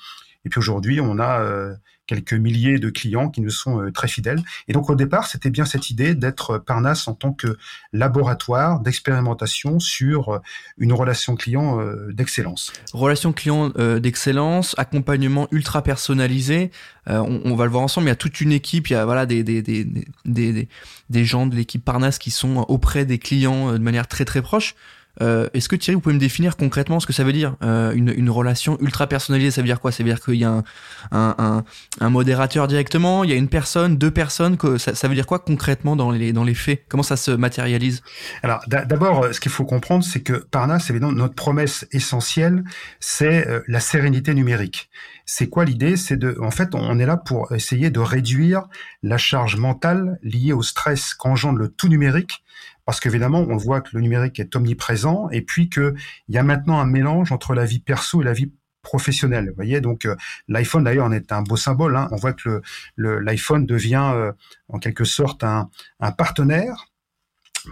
Et 0.46 0.50
puis 0.50 0.58
aujourd'hui, 0.58 1.00
on 1.00 1.20
a 1.20 1.42
euh, 1.42 1.76
quelques 2.12 2.34
milliers 2.34 2.78
de 2.78 2.90
clients 2.90 3.30
qui 3.30 3.40
nous 3.40 3.50
sont 3.50 3.80
euh, 3.80 3.90
très 3.90 4.10
fidèles. 4.10 4.42
Et 4.68 4.74
donc 4.74 4.90
au 4.90 4.96
départ, 4.96 5.28
c'était 5.28 5.50
bien 5.50 5.64
cette 5.64 5.90
idée 5.90 6.14
d'être 6.14 6.58
Parnasse 6.58 7.08
en 7.08 7.14
tant 7.14 7.32
que 7.32 7.58
laboratoire 7.94 8.82
d'expérimentation 8.82 9.80
sur 9.80 10.30
euh, 10.30 10.40
une 10.78 10.92
relation 10.92 11.38
client 11.38 11.80
d'excellence. 12.10 12.74
Relation 12.92 13.32
client 13.32 13.70
d'excellence, 13.70 14.76
accompagnement 14.78 15.48
ultra 15.52 15.84
personnalisé. 15.84 16.72
On, 17.08 17.56
va 17.56 17.66
le 17.66 17.72
voir 17.72 17.84
ensemble. 17.84 18.08
Il 18.08 18.10
y 18.10 18.14
a 18.14 18.16
toute 18.16 18.42
une 18.42 18.52
équipe. 18.52 18.90
Il 18.90 18.94
y 18.94 18.96
a 18.96 19.06
voilà 19.06 19.26
des 19.26 19.44
des 19.44 19.62
des 19.62 19.86
des, 20.26 20.68
des 21.10 21.26
gens 21.26 21.46
de 21.46 21.56
l'équipe 21.56 21.84
Parnasse 21.84 22.20
qui 22.20 22.32
sont 22.32 22.66
auprès 22.68 23.06
des 23.06 23.20
clients 23.20 23.74
de 23.74 23.78
manière 23.78 24.08
très 24.08 24.26
très 24.26 24.42
proche. 24.42 24.76
Euh, 25.22 25.50
Est-ce 25.54 25.68
que 25.68 25.76
Thierry, 25.76 25.96
vous 25.96 26.02
pouvez 26.02 26.16
me 26.16 26.20
définir 26.20 26.56
concrètement 26.56 27.00
ce 27.00 27.08
que 27.08 27.14
ça 27.14 27.24
veut 27.24 27.34
dire 27.34 27.56
euh, 27.64 27.92
une, 27.92 28.14
une, 28.16 28.30
relation 28.30 28.78
ultra 28.80 29.08
personnalisée? 29.08 29.52
Ça 29.52 29.62
veut 29.62 29.68
dire 29.68 29.80
quoi? 29.80 29.92
Ça 29.92 30.04
veut 30.04 30.10
dire 30.10 30.22
qu'il 30.24 30.36
y 30.36 30.46
a 30.46 30.52
un, 30.52 30.64
un, 31.12 31.36
un, 31.38 31.64
un, 32.00 32.10
modérateur 32.10 32.68
directement, 32.68 33.24
il 33.24 33.30
y 33.30 33.34
a 33.34 33.36
une 33.36 33.50
personne, 33.50 33.98
deux 33.98 34.12
personnes? 34.12 34.58
Que, 34.58 34.78
ça, 34.78 34.96
ça, 34.96 35.08
veut 35.08 35.16
dire 35.16 35.26
quoi 35.26 35.40
concrètement 35.40 35.96
dans 35.96 36.12
les, 36.12 36.32
dans 36.34 36.44
les 36.44 36.54
faits? 36.54 36.86
Comment 36.88 37.04
ça 37.04 37.18
se 37.18 37.32
matérialise? 37.32 38.02
Alors 38.44 38.62
d'abord, 38.68 39.24
euh, 39.24 39.32
ce 39.34 39.40
qu'il 39.40 39.52
faut 39.52 39.66
comprendre, 39.66 40.04
c'est 40.04 40.22
que 40.22 40.34
Parnas, 40.34 40.86
évidemment, 40.90 41.12
notre 41.12 41.36
promesse 41.36 41.86
essentielle, 41.92 42.64
c'est 43.00 43.48
euh, 43.48 43.62
la 43.68 43.80
sérénité 43.80 44.34
numérique. 44.34 44.90
C'est 45.26 45.48
quoi 45.48 45.66
l'idée? 45.66 45.98
C'est 45.98 46.18
de, 46.18 46.38
en 46.42 46.52
fait, 46.52 46.74
on 46.74 47.00
est 47.00 47.06
là 47.06 47.18
pour 47.18 47.52
essayer 47.54 47.90
de 47.90 48.00
réduire 48.00 48.64
la 49.04 49.18
charge 49.18 49.56
mentale 49.58 50.20
liée 50.24 50.54
au 50.54 50.62
stress 50.62 51.14
qu'engendre 51.14 51.60
le 51.60 51.70
tout 51.70 51.88
numérique 51.88 52.44
parce 52.86 53.00
qu'évidemment, 53.00 53.40
on 53.40 53.58
voit 53.58 53.82
que 53.82 53.90
le 53.94 54.02
numérique 54.02 54.40
est 54.40 54.56
omniprésent 54.56 55.30
et 55.32 55.42
puis 55.42 55.70
qu'il 55.70 55.94
y 56.30 56.38
a 56.38 56.44
maintenant 56.44 56.80
un 56.80 56.86
mélange 56.86 57.32
entre 57.32 57.54
la 57.54 57.66
vie 57.66 57.80
perso 57.80 58.22
et 58.22 58.26
la 58.26 58.34
vie 58.34 58.52
professionnelle. 58.82 59.50
Vous 59.50 59.56
voyez, 59.56 59.80
donc 59.82 60.06
euh, 60.06 60.16
l'iPhone 60.48 60.84
d'ailleurs 60.84 61.06
en 61.06 61.12
est 61.12 61.32
un 61.32 61.44
beau 61.44 61.56
symbole. 61.56 61.96
Hein. 61.96 62.08
On 62.12 62.16
voit 62.16 62.34
que 62.34 62.62
l'iPhone 62.98 63.66
devient 63.66 64.12
euh, 64.14 64.32
en 64.70 64.80
quelque 64.80 65.04
sorte 65.04 65.44
un, 65.44 65.70
un 66.00 66.12
partenaire 66.12 66.91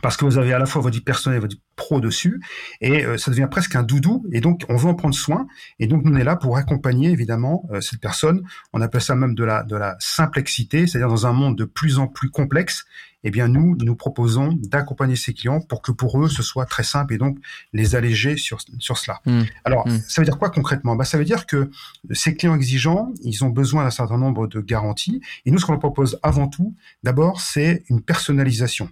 parce 0.01 0.17
que 0.17 0.25
vous 0.25 0.37
avez 0.37 0.53
à 0.53 0.59
la 0.59 0.65
fois 0.65 0.81
votre 0.81 0.95
vie 0.95 1.01
personnelle 1.01 1.37
et 1.37 1.41
votre 1.41 1.55
vie 1.55 1.61
pro 1.75 1.99
dessus, 1.99 2.41
et 2.81 3.05
euh, 3.05 3.17
ça 3.17 3.31
devient 3.31 3.47
presque 3.49 3.75
un 3.75 3.83
doudou, 3.83 4.25
et 4.31 4.41
donc 4.41 4.63
on 4.69 4.75
veut 4.75 4.89
en 4.89 4.95
prendre 4.95 5.15
soin, 5.15 5.47
et 5.79 5.87
donc 5.87 6.03
on 6.05 6.15
est 6.15 6.23
là 6.23 6.35
pour 6.35 6.57
accompagner 6.57 7.09
évidemment 7.09 7.67
euh, 7.71 7.81
cette 7.81 8.01
personne. 8.01 8.43
On 8.73 8.81
appelle 8.81 9.01
ça 9.01 9.15
même 9.15 9.35
de 9.35 9.43
la 9.43 9.63
de 9.63 9.75
la 9.75 9.95
simplexité, 9.99 10.87
c'est-à-dire 10.87 11.09
dans 11.09 11.25
un 11.25 11.33
monde 11.33 11.57
de 11.57 11.65
plus 11.65 11.99
en 11.99 12.07
plus 12.07 12.29
complexe, 12.29 12.85
eh 13.23 13.31
bien 13.31 13.47
nous 13.47 13.75
nous 13.79 13.95
proposons 13.95 14.53
d'accompagner 14.61 15.15
ces 15.15 15.33
clients 15.33 15.61
pour 15.61 15.81
que 15.81 15.91
pour 15.91 16.23
eux 16.23 16.29
ce 16.29 16.43
soit 16.43 16.65
très 16.65 16.83
simple 16.83 17.13
et 17.13 17.17
donc 17.17 17.37
les 17.73 17.95
alléger 17.95 18.37
sur 18.37 18.59
sur 18.79 18.97
cela. 18.97 19.21
Mmh. 19.25 19.41
Alors 19.65 19.87
mmh. 19.87 19.99
ça 20.07 20.21
veut 20.21 20.25
dire 20.25 20.37
quoi 20.37 20.49
concrètement? 20.49 20.95
Bah 20.95 21.05
ça 21.05 21.17
veut 21.17 21.25
dire 21.25 21.45
que 21.45 21.69
ces 22.11 22.35
clients 22.35 22.55
exigeants, 22.55 23.11
ils 23.23 23.43
ont 23.43 23.49
besoin 23.49 23.83
d'un 23.83 23.89
certain 23.89 24.17
nombre 24.17 24.47
de 24.47 24.61
garanties, 24.61 25.21
et 25.45 25.51
nous 25.51 25.59
ce 25.59 25.65
qu'on 25.65 25.73
leur 25.73 25.79
propose 25.79 26.19
avant 26.23 26.47
tout, 26.47 26.75
d'abord 27.03 27.41
c'est 27.41 27.83
une 27.89 28.01
personnalisation. 28.01 28.89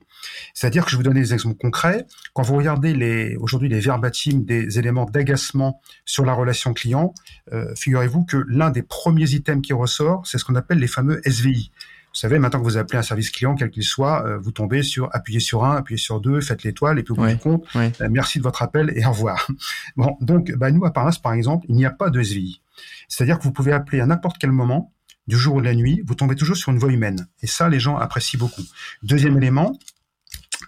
C'est-à-dire 0.54 0.86
que 0.86 0.92
je 0.92 0.96
vous 0.96 1.04
donner 1.04 1.22
des 1.22 1.34
exemples 1.34 1.58
concrets. 1.58 2.06
Quand 2.34 2.44
vous 2.44 2.56
regardez 2.56 2.94
les, 2.94 3.36
aujourd'hui 3.38 3.70
les 3.70 3.80
verbatims 3.80 4.44
des 4.46 4.80
éléments 4.80 5.06
d'agacement 5.06 5.82
sur 6.06 6.26
la 6.26 6.34
relation 6.34 6.74
client, 6.74 7.14
euh, 7.54 7.74
figurez-vous 7.76 8.26
que 8.26 8.44
l'un 8.48 8.70
des 8.70 8.84
premiers 8.84 9.32
items 9.32 9.62
qui 9.62 9.74
ressort, 9.74 10.26
c'est 10.26 10.38
ce 10.38 10.46
qu'on 10.46 10.56
appelle 10.56 10.80
les 10.80 10.88
fameux 10.88 11.22
SVI. 11.26 11.72
Vous 12.18 12.22
savez, 12.22 12.40
maintenant 12.40 12.60
que 12.60 12.64
vous 12.64 12.78
appelez 12.78 12.98
un 12.98 13.04
service 13.04 13.30
client, 13.30 13.54
quel 13.54 13.70
qu'il 13.70 13.84
soit, 13.84 14.26
euh, 14.26 14.40
vous 14.40 14.52
tombez 14.52 14.82
sur 14.82 15.08
appuyez 15.14 15.40
sur 15.40 15.66
un, 15.66 15.76
appuyez 15.76 16.00
sur 16.00 16.20
deux, 16.20 16.42
faites 16.42 16.64
l'étoile, 16.64 16.98
et 16.98 17.04
puis 17.04 17.12
au 17.12 17.16
bout 17.16 17.28
du 17.28 17.38
compte, 17.38 17.66
euh, 17.76 17.92
merci 18.10 18.40
de 18.40 18.44
votre 18.44 18.64
appel 18.64 18.92
et 18.96 19.06
au 19.06 19.12
revoir. 19.12 19.48
Bon, 19.98 20.18
donc, 20.20 20.52
bah, 20.54 20.72
nous, 20.72 20.84
à 20.86 20.92
Paris, 20.92 21.16
par 21.22 21.34
exemple, 21.34 21.66
il 21.70 21.76
n'y 21.76 21.86
a 21.86 21.92
pas 21.92 22.10
de 22.10 22.22
SVI. 22.22 22.62
C'est-à-dire 23.08 23.38
que 23.38 23.44
vous 23.44 23.52
pouvez 23.52 23.72
appeler 23.72 24.00
à 24.00 24.06
n'importe 24.06 24.38
quel 24.40 24.52
moment, 24.52 24.92
du 25.28 25.38
jour 25.38 25.56
ou 25.56 25.62
de 25.62 25.66
la 25.66 25.76
nuit, 25.76 26.02
vous 26.06 26.16
tombez 26.16 26.36
toujours 26.36 26.56
sur 26.56 26.72
une 26.72 26.80
voix 26.80 26.92
humaine. 26.92 27.28
Et 27.44 27.48
ça, 27.48 27.70
les 27.70 27.80
gens 27.80 27.98
apprécient 27.98 28.40
beaucoup. 28.40 28.64
Deuxième 29.04 29.38
élément, 29.38 29.78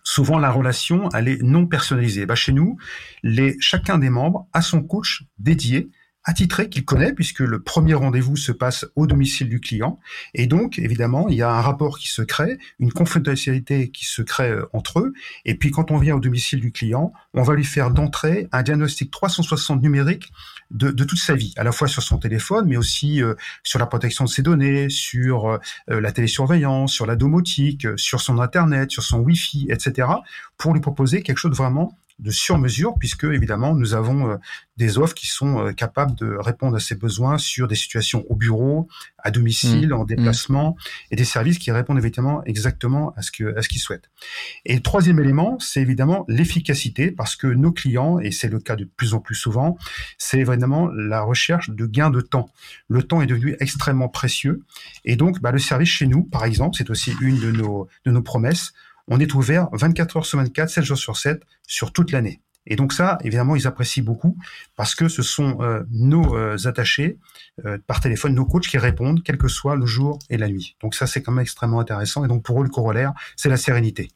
souvent 0.03 0.37
la 0.39 0.51
relation 0.51 1.09
elle 1.15 1.27
est 1.27 1.41
non 1.41 1.67
personnalisée. 1.67 2.25
Bah, 2.25 2.35
chez 2.35 2.51
nous, 2.51 2.77
les, 3.23 3.55
chacun 3.59 3.97
des 3.97 4.09
membres 4.09 4.47
a 4.53 4.61
son 4.61 4.83
coach 4.83 5.23
dédié 5.37 5.89
attitré 6.25 6.69
qu'il 6.69 6.83
connaît 6.85 7.13
puisque 7.13 7.39
le 7.39 7.61
premier 7.61 7.93
rendez-vous 7.93 8.35
se 8.35 8.51
passe 8.51 8.85
au 8.95 9.07
domicile 9.07 9.47
du 9.47 9.59
client 9.59 9.99
et 10.33 10.47
donc 10.47 10.77
évidemment 10.77 11.29
il 11.29 11.35
y 11.35 11.41
a 11.41 11.49
un 11.49 11.61
rapport 11.61 11.97
qui 11.97 12.09
se 12.09 12.21
crée, 12.21 12.59
une 12.79 12.91
confidentialité 12.91 13.89
qui 13.89 14.05
se 14.05 14.21
crée 14.21 14.51
euh, 14.51 14.69
entre 14.73 14.99
eux 14.99 15.13
et 15.45 15.55
puis 15.55 15.71
quand 15.71 15.91
on 15.91 15.97
vient 15.97 16.15
au 16.15 16.19
domicile 16.19 16.59
du 16.59 16.71
client, 16.71 17.13
on 17.33 17.43
va 17.43 17.55
lui 17.55 17.63
faire 17.63 17.91
d'entrée 17.91 18.47
un 18.51 18.63
diagnostic 18.63 19.11
360 19.11 19.81
numérique 19.81 20.31
de, 20.71 20.91
toute 20.91 21.17
sa 21.17 21.33
vie, 21.33 21.53
à 21.57 21.63
la 21.63 21.71
fois 21.71 21.87
sur 21.87 22.03
son 22.03 22.17
téléphone 22.17 22.67
mais 22.67 22.77
aussi 22.77 23.23
euh, 23.23 23.33
sur 23.63 23.79
la 23.79 23.85
protection 23.85 24.25
de 24.25 24.29
ses 24.29 24.41
données, 24.41 24.89
sur 24.89 25.47
euh, 25.47 25.57
la 25.87 26.11
télésurveillance, 26.11 26.91
sur 26.91 27.05
la 27.05 27.15
domotique, 27.15 27.87
sur 27.95 28.21
son 28.21 28.39
internet, 28.39 28.91
sur 28.91 29.03
son 29.03 29.19
wifi, 29.19 29.67
etc. 29.69 30.07
pour 30.57 30.73
lui 30.73 30.81
proposer 30.81 31.23
quelque 31.23 31.37
chose 31.37 31.51
de 31.51 31.55
vraiment 31.55 31.97
de 32.19 32.31
sur-mesure, 32.31 32.95
puisque 32.99 33.23
évidemment 33.23 33.73
nous 33.73 33.93
avons 33.93 34.37
des 34.77 34.97
offres 34.97 35.13
qui 35.13 35.27
sont 35.27 35.73
capables 35.73 36.15
de 36.15 36.35
répondre 36.39 36.75
à 36.75 36.79
ces 36.79 36.95
besoins 36.95 37.37
sur 37.37 37.67
des 37.67 37.75
situations 37.75 38.25
au 38.29 38.35
bureau, 38.35 38.87
à 39.17 39.31
domicile, 39.31 39.89
mmh. 39.89 39.93
en 39.93 40.03
mmh. 40.03 40.07
déplacement, 40.07 40.77
et 41.11 41.15
des 41.15 41.25
services 41.25 41.59
qui 41.59 41.71
répondent 41.71 41.97
évidemment 41.97 42.43
exactement 42.45 43.13
à 43.15 43.21
ce 43.21 43.31
que 43.31 43.57
à 43.57 43.61
ce 43.61 43.69
qu'ils 43.69 43.81
souhaitent. 43.81 44.09
Et 44.65 44.75
le 44.75 44.81
troisième 44.81 45.19
élément, 45.19 45.57
c'est 45.59 45.81
évidemment 45.81 46.25
l'efficacité, 46.27 47.11
parce 47.11 47.35
que 47.35 47.47
nos 47.47 47.71
clients, 47.71 48.19
et 48.19 48.31
c'est 48.31 48.49
le 48.49 48.59
cas 48.59 48.75
de 48.75 48.85
plus 48.85 49.13
en 49.13 49.19
plus 49.19 49.35
souvent, 49.35 49.77
c'est 50.17 50.43
vraiment 50.43 50.87
la 50.87 51.21
recherche 51.21 51.69
de 51.69 51.85
gains 51.85 52.09
de 52.09 52.21
temps. 52.21 52.49
Le 52.87 53.03
temps 53.03 53.21
est 53.21 53.27
devenu 53.27 53.55
extrêmement 53.59 54.09
précieux, 54.09 54.63
et 55.05 55.15
donc 55.15 55.39
bah, 55.41 55.51
le 55.51 55.59
service 55.59 55.89
chez 55.89 56.07
nous, 56.07 56.23
par 56.23 56.45
exemple, 56.45 56.75
c'est 56.77 56.89
aussi 56.89 57.13
une 57.21 57.39
de 57.39 57.51
nos 57.51 57.87
de 58.05 58.11
nos 58.11 58.21
promesses. 58.21 58.73
On 59.09 59.19
est 59.19 59.33
ouvert 59.33 59.67
24 59.73 60.17
heures 60.17 60.25
sur 60.25 60.37
24, 60.37 60.69
7 60.69 60.83
jours 60.83 60.97
sur 60.97 61.17
7, 61.17 61.41
sur 61.67 61.91
toute 61.91 62.11
l'année. 62.11 62.41
Et 62.67 62.75
donc 62.75 62.93
ça, 62.93 63.17
évidemment, 63.23 63.55
ils 63.55 63.65
apprécient 63.65 64.03
beaucoup 64.03 64.37
parce 64.75 64.93
que 64.93 65.07
ce 65.07 65.23
sont 65.23 65.57
euh, 65.61 65.83
nos 65.89 66.35
euh, 66.35 66.55
attachés 66.65 67.17
euh, 67.65 67.79
par 67.87 67.99
téléphone, 67.99 68.35
nos 68.35 68.45
coachs 68.45 68.67
qui 68.67 68.77
répondent, 68.77 69.21
quel 69.23 69.37
que 69.37 69.47
soit 69.47 69.75
le 69.75 69.87
jour 69.87 70.19
et 70.29 70.37
la 70.37 70.47
nuit. 70.47 70.75
Donc 70.81 70.93
ça, 70.93 71.07
c'est 71.07 71.23
quand 71.23 71.31
même 71.31 71.41
extrêmement 71.41 71.79
intéressant. 71.79 72.23
Et 72.23 72.27
donc 72.27 72.43
pour 72.43 72.61
eux, 72.61 72.63
le 72.63 72.69
corollaire, 72.69 73.13
c'est 73.35 73.49
la 73.49 73.57
sérénité. 73.57 74.09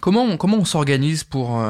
Comment 0.00 0.36
comment 0.36 0.56
on 0.56 0.64
s'organise 0.64 1.24
pour 1.24 1.62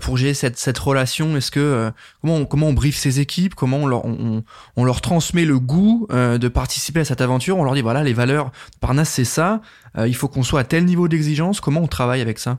pour 0.00 0.16
gérer 0.16 0.34
cette, 0.34 0.58
cette 0.58 0.78
relation 0.78 1.36
Est-ce 1.36 1.50
que 1.50 1.90
comment 2.20 2.36
on, 2.36 2.44
comment 2.44 2.68
on 2.68 2.72
briefe 2.72 2.96
ces 2.96 3.20
équipes 3.20 3.54
Comment 3.54 3.78
on 3.78 3.86
leur 3.86 4.04
on, 4.04 4.44
on, 4.76 4.84
leur 4.84 5.00
transmet 5.00 5.44
le 5.44 5.58
goût 5.58 6.06
de 6.10 6.48
participer 6.48 7.00
à 7.00 7.04
cette 7.04 7.20
aventure 7.20 7.56
On 7.56 7.64
leur 7.64 7.74
dit 7.74 7.82
voilà 7.82 8.02
les 8.02 8.12
valeurs 8.12 8.46
de 8.46 8.78
Parnasse 8.80 9.10
c'est 9.10 9.24
ça. 9.24 9.60
il 9.96 10.14
faut 10.14 10.28
qu'on 10.28 10.42
soit 10.42 10.60
à 10.60 10.64
tel 10.64 10.84
niveau 10.84 11.08
d'exigence. 11.08 11.60
Comment 11.60 11.80
on 11.80 11.88
travaille 11.88 12.20
avec 12.20 12.38
ça? 12.38 12.58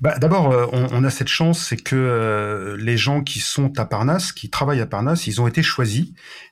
Bah, 0.00 0.16
D'abord, 0.18 0.52
euh, 0.52 0.66
on, 0.72 0.86
on, 0.92 1.04
a 1.04 1.10
cette 1.10 1.28
chance, 1.28 1.66
c'est 1.66 1.76
que 1.76 1.96
euh, 1.96 2.76
les 2.76 2.96
gens 2.96 3.22
qui 3.22 3.40
sont 3.40 3.76
à 3.80 3.84
Parnasse, 3.84 4.30
qui 4.30 4.48
travaillent 4.48 4.80
à 4.80 4.86
Parnasse, 4.86 5.26
ils 5.26 5.40
ont 5.40 5.48
été 5.48 5.62
choisis. 5.62 6.06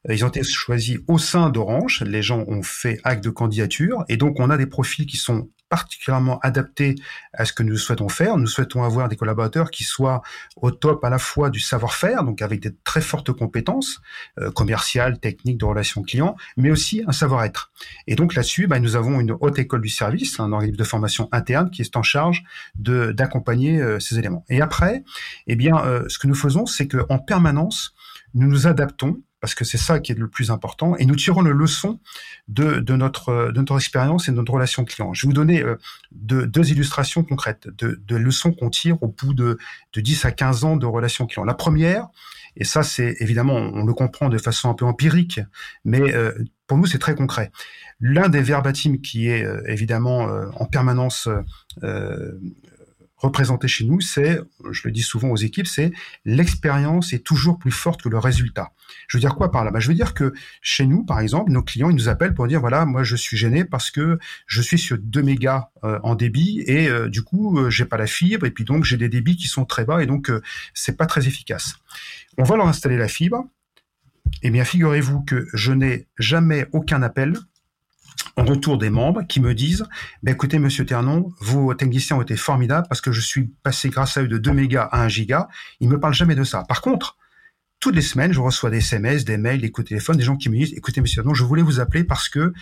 Euh, 0.08 0.14
ils 0.14 0.24
ont 0.24 0.28
été 0.28 0.42
choisis 0.42 0.98
au 1.06 1.18
sein 1.18 1.48
d'Orange. 1.50 2.02
Les 2.04 2.22
gens 2.22 2.44
ont 2.48 2.62
fait 2.64 3.00
acte 3.04 3.22
de 3.22 3.30
candidature. 3.30 4.04
Et 4.08 4.16
donc, 4.16 4.40
on 4.40 4.50
a 4.50 4.56
des 4.56 4.66
profils 4.66 5.06
qui 5.06 5.16
sont 5.16 5.48
particulièrement 5.68 6.38
adapté 6.40 6.94
à 7.32 7.44
ce 7.44 7.52
que 7.52 7.62
nous 7.62 7.76
souhaitons 7.76 8.08
faire. 8.08 8.36
Nous 8.36 8.46
souhaitons 8.46 8.82
avoir 8.82 9.08
des 9.08 9.16
collaborateurs 9.16 9.70
qui 9.70 9.84
soient 9.84 10.22
au 10.56 10.70
top 10.70 11.04
à 11.04 11.10
la 11.10 11.18
fois 11.18 11.50
du 11.50 11.60
savoir-faire, 11.60 12.24
donc 12.24 12.42
avec 12.42 12.60
des 12.60 12.74
très 12.84 13.00
fortes 13.00 13.32
compétences 13.32 14.00
euh, 14.38 14.50
commerciales, 14.50 15.18
techniques, 15.18 15.58
de 15.58 15.64
relations 15.64 16.02
clients, 16.02 16.36
mais 16.56 16.70
aussi 16.70 17.02
un 17.06 17.12
savoir-être. 17.12 17.72
Et 18.06 18.14
donc 18.14 18.34
là-dessus, 18.34 18.66
bah, 18.66 18.78
nous 18.78 18.96
avons 18.96 19.20
une 19.20 19.32
haute 19.40 19.58
école 19.58 19.82
du 19.82 19.88
service, 19.88 20.38
un 20.40 20.52
organisme 20.52 20.76
de 20.76 20.84
formation 20.84 21.28
interne 21.32 21.70
qui 21.70 21.82
est 21.82 21.96
en 21.96 22.02
charge 22.02 22.44
d'accompagner 22.76 23.80
euh, 23.80 23.98
ces 24.00 24.18
éléments. 24.18 24.44
Et 24.48 24.60
après, 24.60 25.04
eh 25.46 25.56
bien, 25.56 25.78
euh, 25.78 26.04
ce 26.08 26.18
que 26.18 26.26
nous 26.26 26.34
faisons, 26.34 26.66
c'est 26.66 26.88
qu'en 26.88 27.18
permanence, 27.18 27.94
nous 28.34 28.48
nous 28.48 28.66
adaptons 28.66 29.20
parce 29.40 29.54
que 29.54 29.64
c'est 29.64 29.78
ça 29.78 30.00
qui 30.00 30.12
est 30.12 30.18
le 30.18 30.28
plus 30.28 30.50
important, 30.50 30.96
et 30.96 31.06
nous 31.06 31.16
tirons 31.16 31.42
le 31.42 31.52
leçon 31.52 32.00
de, 32.48 32.80
notre, 32.94 33.52
expérience 33.76 34.28
et 34.28 34.30
de 34.30 34.36
notre 34.36 34.52
relation 34.52 34.84
client. 34.84 35.12
Je 35.14 35.26
vais 35.26 35.28
vous 35.28 35.34
donner 35.34 35.62
euh, 35.62 35.76
deux 36.12 36.70
illustrations 36.70 37.22
concrètes 37.22 37.68
de, 37.68 38.16
leçons 38.16 38.52
qu'on 38.52 38.70
tire 38.70 39.02
au 39.02 39.08
bout 39.08 39.34
de, 39.34 39.58
de 39.92 40.00
10 40.00 40.24
à 40.24 40.32
15 40.32 40.64
ans 40.64 40.76
de 40.76 40.86
relation 40.86 41.26
client. 41.26 41.44
La 41.44 41.54
première, 41.54 42.08
et 42.56 42.64
ça 42.64 42.82
c'est 42.82 43.16
évidemment, 43.20 43.54
on 43.54 43.84
le 43.84 43.94
comprend 43.94 44.28
de 44.28 44.38
façon 44.38 44.70
un 44.70 44.74
peu 44.74 44.86
empirique, 44.86 45.40
mais 45.84 46.14
euh, 46.14 46.32
pour 46.66 46.78
nous 46.78 46.86
c'est 46.86 46.98
très 46.98 47.14
concret. 47.14 47.52
L'un 48.00 48.28
des 48.28 48.42
verbatims 48.42 49.00
qui 49.00 49.28
est 49.28 49.44
euh, 49.44 49.62
évidemment 49.66 50.28
en 50.54 50.64
permanence 50.64 51.28
représenté 53.26 53.68
chez 53.68 53.84
nous, 53.84 54.00
c'est, 54.00 54.40
je 54.70 54.82
le 54.84 54.92
dis 54.92 55.02
souvent 55.02 55.28
aux 55.28 55.36
équipes, 55.36 55.66
c'est 55.66 55.92
l'expérience 56.24 57.12
est 57.12 57.24
toujours 57.24 57.58
plus 57.58 57.70
forte 57.70 58.02
que 58.02 58.08
le 58.08 58.18
résultat. 58.18 58.72
Je 59.08 59.16
veux 59.16 59.20
dire 59.20 59.34
quoi 59.34 59.50
par 59.50 59.64
là? 59.64 59.70
Bah, 59.70 59.80
Je 59.80 59.88
veux 59.88 59.94
dire 59.94 60.14
que 60.14 60.32
chez 60.62 60.86
nous, 60.86 61.04
par 61.04 61.20
exemple, 61.20 61.50
nos 61.50 61.62
clients, 61.62 61.90
ils 61.90 61.96
nous 61.96 62.08
appellent 62.08 62.34
pour 62.34 62.46
dire, 62.46 62.60
voilà, 62.60 62.86
moi 62.86 63.02
je 63.04 63.16
suis 63.16 63.36
gêné 63.36 63.64
parce 63.64 63.90
que 63.90 64.18
je 64.46 64.62
suis 64.62 64.78
sur 64.78 64.98
2 64.98 65.22
mégas 65.22 65.68
euh, 65.84 65.98
en 66.02 66.14
débit 66.14 66.62
et 66.66 66.88
euh, 66.88 67.08
du 67.08 67.22
coup, 67.22 67.58
euh, 67.58 67.70
j'ai 67.70 67.84
pas 67.84 67.96
la 67.96 68.06
fibre 68.06 68.46
et 68.46 68.50
puis 68.50 68.64
donc 68.64 68.84
j'ai 68.84 68.96
des 68.96 69.08
débits 69.08 69.36
qui 69.36 69.48
sont 69.48 69.64
très 69.64 69.84
bas 69.84 70.02
et 70.02 70.06
donc 70.06 70.30
c'est 70.74 70.96
pas 70.96 71.06
très 71.06 71.26
efficace. 71.28 71.74
On 72.38 72.44
va 72.44 72.56
leur 72.56 72.68
installer 72.68 72.96
la 72.96 73.08
fibre. 73.08 73.44
Eh 74.42 74.50
bien, 74.50 74.64
figurez-vous 74.64 75.22
que 75.22 75.46
je 75.52 75.72
n'ai 75.72 76.08
jamais 76.18 76.66
aucun 76.72 77.02
appel 77.02 77.34
en 78.36 78.44
retour 78.44 78.78
des 78.78 78.90
membres 78.90 79.22
qui 79.26 79.40
me 79.40 79.54
disent 79.54 79.84
bah, 80.22 80.32
écoutez 80.32 80.58
monsieur 80.58 80.84
Ternon, 80.84 81.32
vos 81.40 81.74
techniciens 81.74 82.16
ont 82.16 82.22
été 82.22 82.36
formidables 82.36 82.86
parce 82.88 83.00
que 83.00 83.12
je 83.12 83.20
suis 83.20 83.48
passé 83.62 83.88
grâce 83.88 84.16
à 84.16 84.22
eux 84.22 84.28
de 84.28 84.38
2 84.38 84.52
mégas 84.52 84.88
à 84.90 85.02
1 85.02 85.08
giga. 85.08 85.48
Ils 85.80 85.88
me 85.88 85.98
parlent 85.98 86.14
jamais 86.14 86.34
de 86.34 86.44
ça. 86.44 86.64
Par 86.68 86.80
contre, 86.80 87.16
toutes 87.80 87.94
les 87.94 88.02
semaines, 88.02 88.32
je 88.32 88.40
reçois 88.40 88.70
des 88.70 88.78
SMS, 88.78 89.24
des 89.24 89.36
mails, 89.36 89.60
des 89.60 89.70
coups 89.70 89.84
de 89.84 89.88
téléphone, 89.90 90.16
des 90.16 90.24
gens 90.24 90.36
qui 90.36 90.48
me 90.48 90.56
disent 90.56 90.74
écoutez 90.74 91.00
monsieur 91.00 91.22
Ternon, 91.22 91.34
je 91.34 91.44
voulais 91.44 91.62
vous 91.62 91.80
appeler 91.80 92.04
parce 92.04 92.28
que 92.28 92.52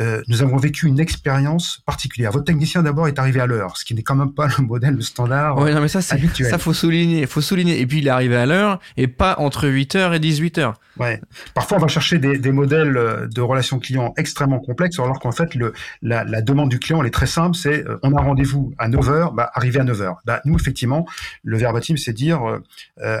euh, 0.00 0.22
nous 0.28 0.42
avons 0.42 0.56
vécu 0.56 0.86
une 0.86 1.00
expérience 1.00 1.82
particulière. 1.84 2.32
Votre 2.32 2.46
technicien 2.46 2.82
d'abord 2.82 3.08
est 3.08 3.18
arrivé 3.18 3.40
à 3.40 3.46
l'heure, 3.46 3.76
ce 3.76 3.84
qui 3.84 3.94
n'est 3.94 4.02
quand 4.02 4.14
même 4.14 4.32
pas 4.32 4.46
le 4.58 4.64
modèle 4.64 4.94
le 4.94 5.02
standard. 5.02 5.58
Oui, 5.58 5.72
non, 5.74 5.80
mais 5.80 5.88
ça, 5.88 6.00
c'est, 6.00 6.18
ça 6.44 6.58
faut 6.58 6.72
souligner, 6.72 7.26
faut 7.26 7.40
souligner. 7.40 7.80
Et 7.80 7.86
puis 7.86 7.98
il 7.98 8.06
est 8.06 8.10
arrivé 8.10 8.36
à 8.36 8.46
l'heure 8.46 8.78
et 8.96 9.06
pas 9.06 9.36
entre 9.38 9.68
8h 9.68 10.14
et 10.14 10.18
18h. 10.18 10.74
Ouais. 10.98 11.20
Parfois, 11.54 11.78
on 11.78 11.80
va 11.80 11.88
chercher 11.88 12.18
des, 12.18 12.38
des 12.38 12.52
modèles 12.52 12.96
euh, 12.96 13.26
de 13.26 13.40
relations 13.40 13.78
clients 13.78 14.12
extrêmement 14.16 14.60
complexes, 14.60 14.98
alors 14.98 15.18
qu'en 15.20 15.32
fait, 15.32 15.54
le, 15.54 15.72
la, 16.02 16.24
la, 16.24 16.42
demande 16.42 16.68
du 16.68 16.78
client, 16.78 17.00
elle 17.00 17.06
est 17.06 17.10
très 17.10 17.26
simple, 17.26 17.56
c'est 17.56 17.86
euh, 17.86 17.98
on 18.02 18.14
a 18.14 18.20
rendez-vous 18.20 18.74
à 18.78 18.88
9h, 18.88 19.34
bah, 19.34 19.50
arriver 19.54 19.80
à 19.80 19.84
9h. 19.84 20.16
Bah, 20.26 20.40
nous, 20.44 20.56
effectivement, 20.56 21.06
le 21.42 21.56
verbatim, 21.56 21.96
c'est 21.96 22.12
dire 22.12 22.44
euh, 22.44 22.60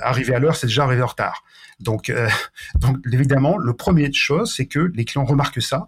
arriver 0.02 0.34
à 0.34 0.38
l'heure, 0.38 0.56
c'est 0.56 0.66
déjà 0.66 0.84
arriver 0.84 1.02
en 1.02 1.06
retard. 1.06 1.44
Donc, 1.80 2.12
donc, 2.76 2.98
évidemment, 3.10 3.56
le 3.58 3.72
premier 3.72 4.12
chose, 4.12 4.52
c'est 4.54 4.66
que 4.66 4.90
les 4.94 5.04
clients 5.04 5.24
remarquent 5.24 5.62
ça 5.62 5.86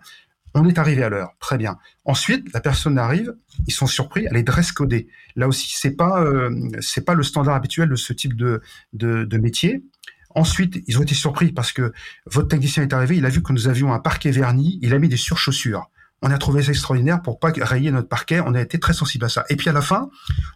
on 0.54 0.68
est 0.68 0.78
arrivé 0.78 1.02
à 1.02 1.08
l'heure, 1.08 1.34
très 1.40 1.58
bien. 1.58 1.78
Ensuite, 2.04 2.52
la 2.54 2.60
personne 2.60 2.96
arrive, 2.98 3.34
ils 3.66 3.72
sont 3.72 3.86
surpris, 3.86 4.26
elle 4.30 4.36
est 4.36 4.44
dress 4.44 4.72
codée. 4.72 5.08
Là 5.34 5.48
aussi, 5.48 5.74
c'est 5.76 5.96
pas 5.96 6.22
euh, 6.22 6.50
c'est 6.80 7.04
pas 7.04 7.14
le 7.14 7.22
standard 7.24 7.54
habituel 7.54 7.88
de 7.88 7.96
ce 7.96 8.12
type 8.12 8.36
de, 8.36 8.62
de, 8.92 9.38
métier. 9.38 9.84
Ensuite, 10.30 10.82
ils 10.86 10.98
ont 10.98 11.02
été 11.02 11.14
surpris 11.14 11.52
parce 11.52 11.72
que 11.72 11.92
votre 12.26 12.48
technicien 12.48 12.82
est 12.82 12.92
arrivé, 12.92 13.16
il 13.16 13.26
a 13.26 13.28
vu 13.28 13.42
que 13.42 13.52
nous 13.52 13.68
avions 13.68 13.92
un 13.92 13.98
parquet 13.98 14.30
verni, 14.30 14.78
il 14.82 14.94
a 14.94 14.98
mis 14.98 15.08
des 15.08 15.16
surchaussures. 15.16 15.90
On 16.22 16.30
a 16.30 16.38
trouvé 16.38 16.62
ça 16.62 16.70
extraordinaire 16.70 17.20
pour 17.20 17.38
pas 17.38 17.52
rayer 17.54 17.90
notre 17.90 18.08
parquet. 18.08 18.40
On 18.40 18.54
a 18.54 18.60
été 18.62 18.80
très 18.80 18.94
sensible 18.94 19.26
à 19.26 19.28
ça. 19.28 19.44
Et 19.50 19.56
puis 19.56 19.68
à 19.68 19.74
la 19.74 19.82
fin, 19.82 20.08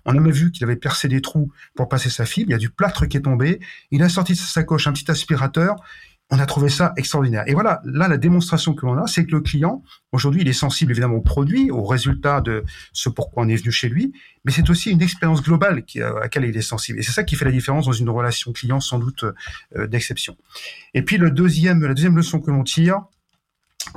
on 0.06 0.16
a 0.16 0.20
même 0.20 0.32
vu 0.32 0.50
qu'il 0.50 0.64
avait 0.64 0.76
percé 0.76 1.08
des 1.08 1.20
trous 1.20 1.52
pour 1.74 1.90
passer 1.90 2.08
sa 2.08 2.24
fibre. 2.24 2.48
Il 2.48 2.52
y 2.52 2.54
a 2.54 2.58
du 2.58 2.70
plâtre 2.70 3.06
qui 3.06 3.18
est 3.18 3.20
tombé. 3.20 3.60
Il 3.90 4.02
a 4.02 4.08
sorti 4.08 4.32
de 4.32 4.38
sa 4.38 4.46
sacoche 4.46 4.86
un 4.86 4.94
petit 4.94 5.10
aspirateur 5.10 5.76
on 6.30 6.38
a 6.38 6.46
trouvé 6.46 6.68
ça 6.68 6.92
extraordinaire. 6.96 7.44
Et 7.46 7.54
voilà, 7.54 7.80
là, 7.84 8.06
la 8.06 8.18
démonstration 8.18 8.74
que 8.74 8.84
l'on 8.84 8.98
a, 8.98 9.06
c'est 9.06 9.24
que 9.24 9.30
le 9.30 9.40
client, 9.40 9.82
aujourd'hui, 10.12 10.42
il 10.42 10.48
est 10.48 10.52
sensible 10.52 10.92
évidemment 10.92 11.16
au 11.16 11.20
produit, 11.22 11.70
au 11.70 11.84
résultat 11.84 12.40
de 12.40 12.64
ce 12.92 13.08
pourquoi 13.08 13.44
on 13.44 13.48
est 13.48 13.56
venu 13.56 13.72
chez 13.72 13.88
lui, 13.88 14.12
mais 14.44 14.52
c'est 14.52 14.68
aussi 14.68 14.90
une 14.90 15.00
expérience 15.00 15.42
globale 15.42 15.84
qui, 15.84 16.02
à 16.02 16.12
laquelle 16.20 16.44
il 16.44 16.56
est 16.56 16.62
sensible. 16.62 16.98
Et 16.98 17.02
c'est 17.02 17.12
ça 17.12 17.24
qui 17.24 17.34
fait 17.34 17.46
la 17.46 17.52
différence 17.52 17.86
dans 17.86 17.92
une 17.92 18.10
relation 18.10 18.52
client 18.52 18.80
sans 18.80 18.98
doute 18.98 19.24
euh, 19.76 19.86
d'exception. 19.86 20.36
Et 20.92 21.02
puis 21.02 21.16
le 21.16 21.30
deuxième, 21.30 21.82
la 21.82 21.94
deuxième 21.94 22.16
leçon 22.16 22.40
que 22.40 22.50
l'on 22.50 22.64
tire, 22.64 23.02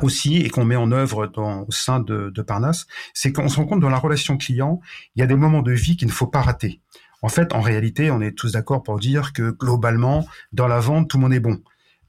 aussi 0.02 0.38
et 0.38 0.50
qu'on 0.50 0.64
met 0.64 0.76
en 0.76 0.92
œuvre 0.92 1.28
dans, 1.28 1.64
au 1.64 1.72
sein 1.72 2.00
de, 2.00 2.30
de 2.30 2.42
Parnasse, 2.42 2.88
c'est 3.14 3.34
qu'on 3.34 3.50
se 3.50 3.58
rend 3.58 3.66
compte 3.66 3.82
dans 3.82 3.90
la 3.90 3.98
relation 3.98 4.38
client, 4.38 4.80
il 5.16 5.20
y 5.20 5.24
a 5.24 5.28
des 5.28 5.36
moments 5.36 5.62
de 5.62 5.74
vie 5.74 5.98
qu'il 5.98 6.08
ne 6.08 6.14
faut 6.14 6.28
pas 6.28 6.42
rater. 6.42 6.80
En 7.22 7.30
fait, 7.30 7.54
en 7.54 7.62
réalité, 7.62 8.10
on 8.10 8.22
est 8.22 8.32
tous 8.32 8.54
d'accord 8.54 8.84
pour 8.84 9.00
dire 9.00 9.34
que 9.34 9.52
globalement, 9.52 10.26
dans 10.54 10.68
la 10.68 10.80
vente, 10.80 11.10
tout 11.10 11.18
le 11.18 11.24
monde 11.24 11.34
est 11.34 11.40
bon. 11.40 11.62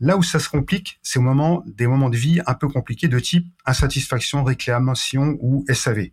Là 0.03 0.17
où 0.17 0.23
ça 0.25 0.41
se 0.41 0.49
complique, 0.49 0.99
c'est 1.01 1.21
au 1.21 1.23
moment 1.23 1.63
des 1.65 1.87
moments 1.87 2.11
de 2.11 2.17
vie 2.17 2.41
un 2.49 2.55
peu 2.55 2.67
compliqués 2.67 3.07
de 3.07 3.21
type 3.21 3.47
insatisfaction, 3.67 4.43
réclamation 4.43 5.37
ou 5.41 5.65
SAV. 5.73 6.09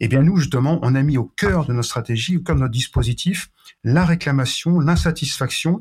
Eh 0.00 0.08
bien, 0.08 0.22
nous, 0.22 0.36
justement, 0.36 0.78
on 0.82 0.94
a 0.94 1.02
mis 1.02 1.16
au 1.16 1.24
cœur 1.24 1.64
de 1.64 1.72
notre 1.72 1.88
stratégie, 1.88 2.36
au 2.36 2.42
cœur 2.42 2.56
de 2.56 2.60
notre 2.60 2.72
dispositif, 2.72 3.50
la 3.82 4.04
réclamation, 4.04 4.78
l'insatisfaction 4.78 5.80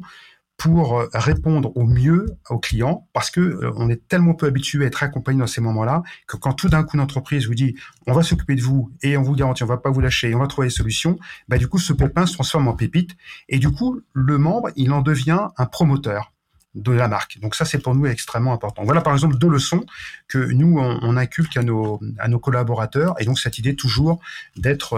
pour 0.56 0.98
euh, 0.98 1.10
répondre 1.14 1.76
au 1.76 1.84
mieux 1.84 2.28
aux 2.50 2.60
clients 2.60 3.10
parce 3.12 3.30
que 3.30 3.42
euh, 3.42 3.74
on 3.76 3.90
est 3.90 4.08
tellement 4.08 4.36
peu 4.36 4.46
habitué 4.46 4.86
à 4.86 4.88
être 4.88 5.04
accompagné 5.04 5.40
dans 5.40 5.48
ces 5.48 5.60
moments-là 5.60 6.04
que 6.28 6.38
quand 6.38 6.54
tout 6.54 6.70
d'un 6.70 6.84
coup 6.84 6.96
une 6.96 7.02
entreprise 7.02 7.48
vous 7.48 7.56
dit 7.56 7.76
on 8.06 8.14
va 8.14 8.24
s'occuper 8.24 8.56
de 8.56 8.62
vous 8.62 8.92
et 9.02 9.18
on 9.18 9.24
vous 9.24 9.34
garantit 9.34 9.64
on 9.64 9.68
va 9.68 9.78
pas 9.78 9.90
vous 9.90 10.00
lâcher 10.00 10.30
et 10.30 10.36
on 10.36 10.40
va 10.40 10.48
trouver 10.48 10.68
des 10.68 10.74
solutions, 10.74 11.18
bah 11.48 11.58
du 11.58 11.68
coup 11.68 11.80
ce 11.80 11.92
pépin 11.92 12.28
se 12.28 12.34
transforme 12.34 12.68
en 12.68 12.76
pépite 12.76 13.18
et 13.50 13.58
du 13.58 13.72
coup 13.72 14.02
le 14.14 14.38
membre 14.38 14.70
il 14.76 14.92
en 14.92 15.02
devient 15.02 15.48
un 15.58 15.66
promoteur 15.66 16.33
de 16.76 16.92
la 16.92 17.08
marque. 17.08 17.40
Donc 17.40 17.56
ça, 17.56 17.66
c'est 17.66 17.80
pour 17.80 17.94
nous 17.96 18.06
extrêmement 18.08 18.54
important. 18.54 18.84
Voilà 18.84 19.02
par 19.02 19.14
exemple 19.14 19.38
deux 19.38 19.50
leçons 19.50 19.86
que 20.28 20.40
nous, 20.40 20.80
on, 20.80 21.18
inculque 21.18 21.56
à 21.58 21.64
nos, 21.64 22.00
à 22.18 22.28
nos 22.28 22.40
collaborateurs. 22.40 23.16
Et 23.20 23.26
donc 23.26 23.40
cette 23.40 23.58
idée 23.58 23.76
toujours 23.76 24.20
d'être 24.56 24.94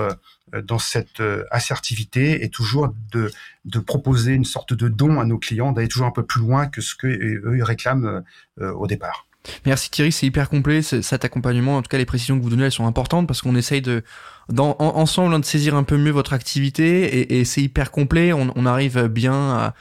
euh, 0.53 0.61
dans 0.61 0.79
cette 0.79 1.19
euh, 1.19 1.43
assertivité 1.51 2.43
et 2.43 2.49
toujours 2.49 2.93
de, 3.11 3.31
de 3.65 3.79
proposer 3.79 4.33
une 4.33 4.45
sorte 4.45 4.73
de 4.73 4.87
don 4.87 5.19
à 5.19 5.25
nos 5.25 5.37
clients, 5.37 5.71
d'aller 5.71 5.87
toujours 5.87 6.07
un 6.07 6.11
peu 6.11 6.23
plus 6.25 6.39
loin 6.39 6.67
que 6.67 6.81
ce 6.81 6.95
qu'eux 6.95 7.41
ils 7.55 7.63
réclament 7.63 8.23
euh, 8.61 8.71
au 8.71 8.87
départ. 8.87 9.27
Merci 9.65 9.91
Thierry, 9.91 10.11
c'est 10.11 10.25
hyper 10.25 10.49
complet 10.49 10.81
cet 10.81 11.23
accompagnement. 11.23 11.77
En 11.77 11.81
tout 11.83 11.89
cas, 11.89 11.99
les 11.99 12.05
précisions 12.05 12.35
que 12.37 12.43
vous 12.43 12.49
donnez, 12.49 12.63
elles 12.63 12.71
sont 12.71 12.87
importantes 12.87 13.27
parce 13.27 13.43
qu'on 13.43 13.55
essaye 13.55 13.81
de, 13.81 14.03
dans, 14.49 14.75
ensemble, 14.79 15.35
hein, 15.35 15.39
de 15.39 15.45
saisir 15.45 15.75
un 15.75 15.83
peu 15.83 15.97
mieux 15.97 16.09
votre 16.11 16.33
activité 16.33 17.19
et, 17.19 17.39
et 17.39 17.45
c'est 17.45 17.61
hyper 17.61 17.91
complet. 17.91 18.33
On, 18.33 18.51
on, 18.55 18.65
arrive 18.65 19.07
bien 19.07 19.33
à, 19.33 19.75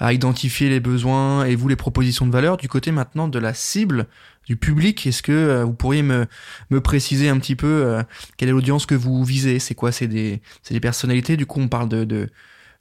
à, 0.00 0.12
identifier 0.12 0.68
les 0.68 0.80
besoins 0.80 1.44
et 1.44 1.54
vous 1.54 1.68
les 1.68 1.76
propositions 1.76 2.26
de 2.26 2.32
valeur. 2.32 2.56
Du 2.56 2.68
côté 2.68 2.90
maintenant 2.90 3.28
de 3.28 3.38
la 3.38 3.54
cible 3.54 4.06
du 4.46 4.56
public, 4.56 5.06
est-ce 5.06 5.22
que 5.22 5.32
euh, 5.32 5.64
vous 5.64 5.74
pourriez 5.74 6.02
me, 6.02 6.26
me 6.70 6.80
préciser 6.80 7.28
un 7.28 7.38
petit 7.38 7.56
peu 7.56 7.66
euh, 7.66 8.02
quelle 8.36 8.48
est 8.48 8.52
l'audience 8.52 8.86
que 8.86 8.94
vous 8.94 9.22
visez? 9.24 9.58
C'est 9.58 9.74
quoi? 9.74 9.92
C'est 9.92 10.08
des, 10.08 10.40
des 10.70 10.80
personnalités? 10.80 11.36
Du 11.36 11.46
coup, 11.46 11.60
on 11.60 11.68
parle 11.68 11.88
de, 11.88 12.04
de 12.04 12.28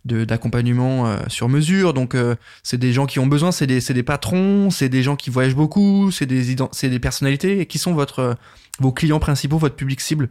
d'accompagnement 0.05 1.07
euh, 1.07 1.17
sur 1.27 1.49
mesure. 1.49 1.93
Donc 1.93 2.15
euh, 2.15 2.35
c'est 2.63 2.77
des 2.77 2.93
gens 2.93 3.05
qui 3.05 3.19
ont 3.19 3.27
besoin, 3.27 3.51
c'est 3.51 3.67
des, 3.67 3.79
des 3.79 4.03
patrons, 4.03 4.69
c'est 4.71 4.89
des 4.89 5.03
gens 5.03 5.15
qui 5.15 5.29
voyagent 5.29 5.55
beaucoup, 5.55 6.09
c'est 6.11 6.25
des, 6.25 6.55
c'est 6.71 6.89
des 6.89 6.99
personnalités. 6.99 7.65
Qui 7.65 7.77
sont 7.77 7.93
votre, 7.93 8.37
vos 8.79 8.91
clients 8.91 9.19
principaux, 9.19 9.57
votre 9.57 9.75
public 9.75 10.01
cible? 10.01 10.29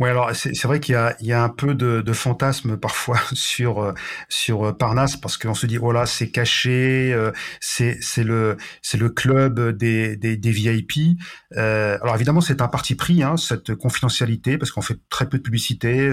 Oui, 0.00 0.08
alors 0.08 0.30
c'est 0.34 0.64
vrai 0.64 0.80
qu'il 0.80 0.94
y 1.20 1.26
y 1.26 1.32
a 1.32 1.42
un 1.42 1.48
peu 1.48 1.74
de, 1.74 2.00
de 2.00 2.12
fantasme 2.12 2.76
parfois 2.76 3.18
sur 3.32 3.82
euh, 3.82 3.92
sur 4.28 4.68
euh, 4.68 4.72
Parnasse 4.72 5.16
parce 5.16 5.36
qu'on 5.36 5.54
se 5.54 5.66
dit 5.66 5.78
oh 5.78 5.92
là 5.92 6.06
c'est 6.06 6.30
caché, 6.30 7.12
euh, 7.12 7.30
c'est 7.60 7.98
c'est 8.00 8.24
le 8.24 8.56
c'est 8.82 8.98
le 8.98 9.08
club 9.08 9.76
des 9.76 10.16
des, 10.16 10.36
des 10.36 10.50
VIP. 10.50 11.18
Euh, 11.56 11.98
alors 12.02 12.16
évidemment 12.16 12.40
c'est 12.40 12.60
un 12.60 12.68
parti 12.68 12.94
pris 12.94 13.22
hein, 13.22 13.36
cette 13.36 13.74
confidentialité 13.74 14.58
parce 14.58 14.70
qu'on 14.70 14.82
fait 14.82 14.98
très 15.10 15.28
peu 15.28 15.38
de 15.38 15.42
publicité 15.42 16.12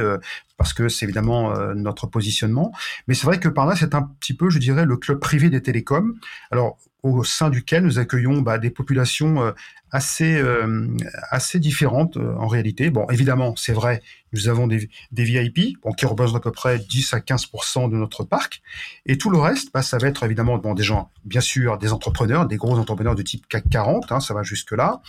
parce 0.58 0.74
que 0.74 0.88
c'est 0.88 1.06
évidemment 1.06 1.54
notre 1.74 2.08
positionnement. 2.08 2.72
Mais 3.08 3.14
c'est 3.14 3.26
vrai 3.26 3.40
que 3.40 3.50
Parnasse 3.50 3.80
c'est 3.80 3.96
un 3.96 4.04
petit 4.20 4.36
peu 4.36 4.50
je 4.50 4.60
dirais 4.60 4.86
le 4.86 4.98
club 4.98 5.20
privé 5.20 5.50
des 5.50 5.62
télécoms. 5.62 6.14
Alors 6.52 6.78
au 7.06 7.24
sein 7.24 7.50
duquel 7.50 7.84
nous 7.84 8.00
accueillons 8.00 8.42
bah, 8.42 8.58
des 8.58 8.70
populations 8.70 9.54
assez 9.96 10.38
euh, 10.38 10.88
assez 11.32 11.60
différentes 11.60 12.18
euh, 12.18 12.36
en 12.36 12.48
réalité. 12.48 12.90
Bon, 12.90 13.08
évidemment, 13.10 13.56
c'est 13.56 13.72
vrai, 13.72 14.02
nous 14.34 14.50
avons 14.50 14.68
des, 14.68 14.90
des 15.12 15.24
VIP 15.24 15.78
bon, 15.82 15.92
qui 15.94 16.06
représentent 16.06 16.38
à 16.38 16.40
peu 16.42 16.52
près 16.52 16.80
10 16.80 17.14
à 17.14 17.22
15 17.22 17.46
de 17.90 17.96
notre 17.96 18.24
parc, 18.24 18.62
et 19.06 19.18
tout 19.18 19.30
le 19.30 19.38
reste, 19.38 19.72
bah, 19.74 19.82
ça 19.82 19.98
va 19.98 20.08
être 20.08 20.24
évidemment 20.24 20.58
bon, 20.58 20.74
des 20.74 20.84
gens, 20.84 21.12
bien 21.24 21.42
sûr, 21.42 21.78
des 21.78 21.94
entrepreneurs, 21.94 22.46
des 22.46 22.58
gros 22.58 22.78
entrepreneurs 22.78 23.16
de 23.16 23.22
type 23.22 23.48
CAC 23.48 23.70
40, 23.70 24.12
hein, 24.12 24.20
ça 24.20 24.34
va 24.34 24.44
jusque 24.44 24.74
là, 24.74 25.02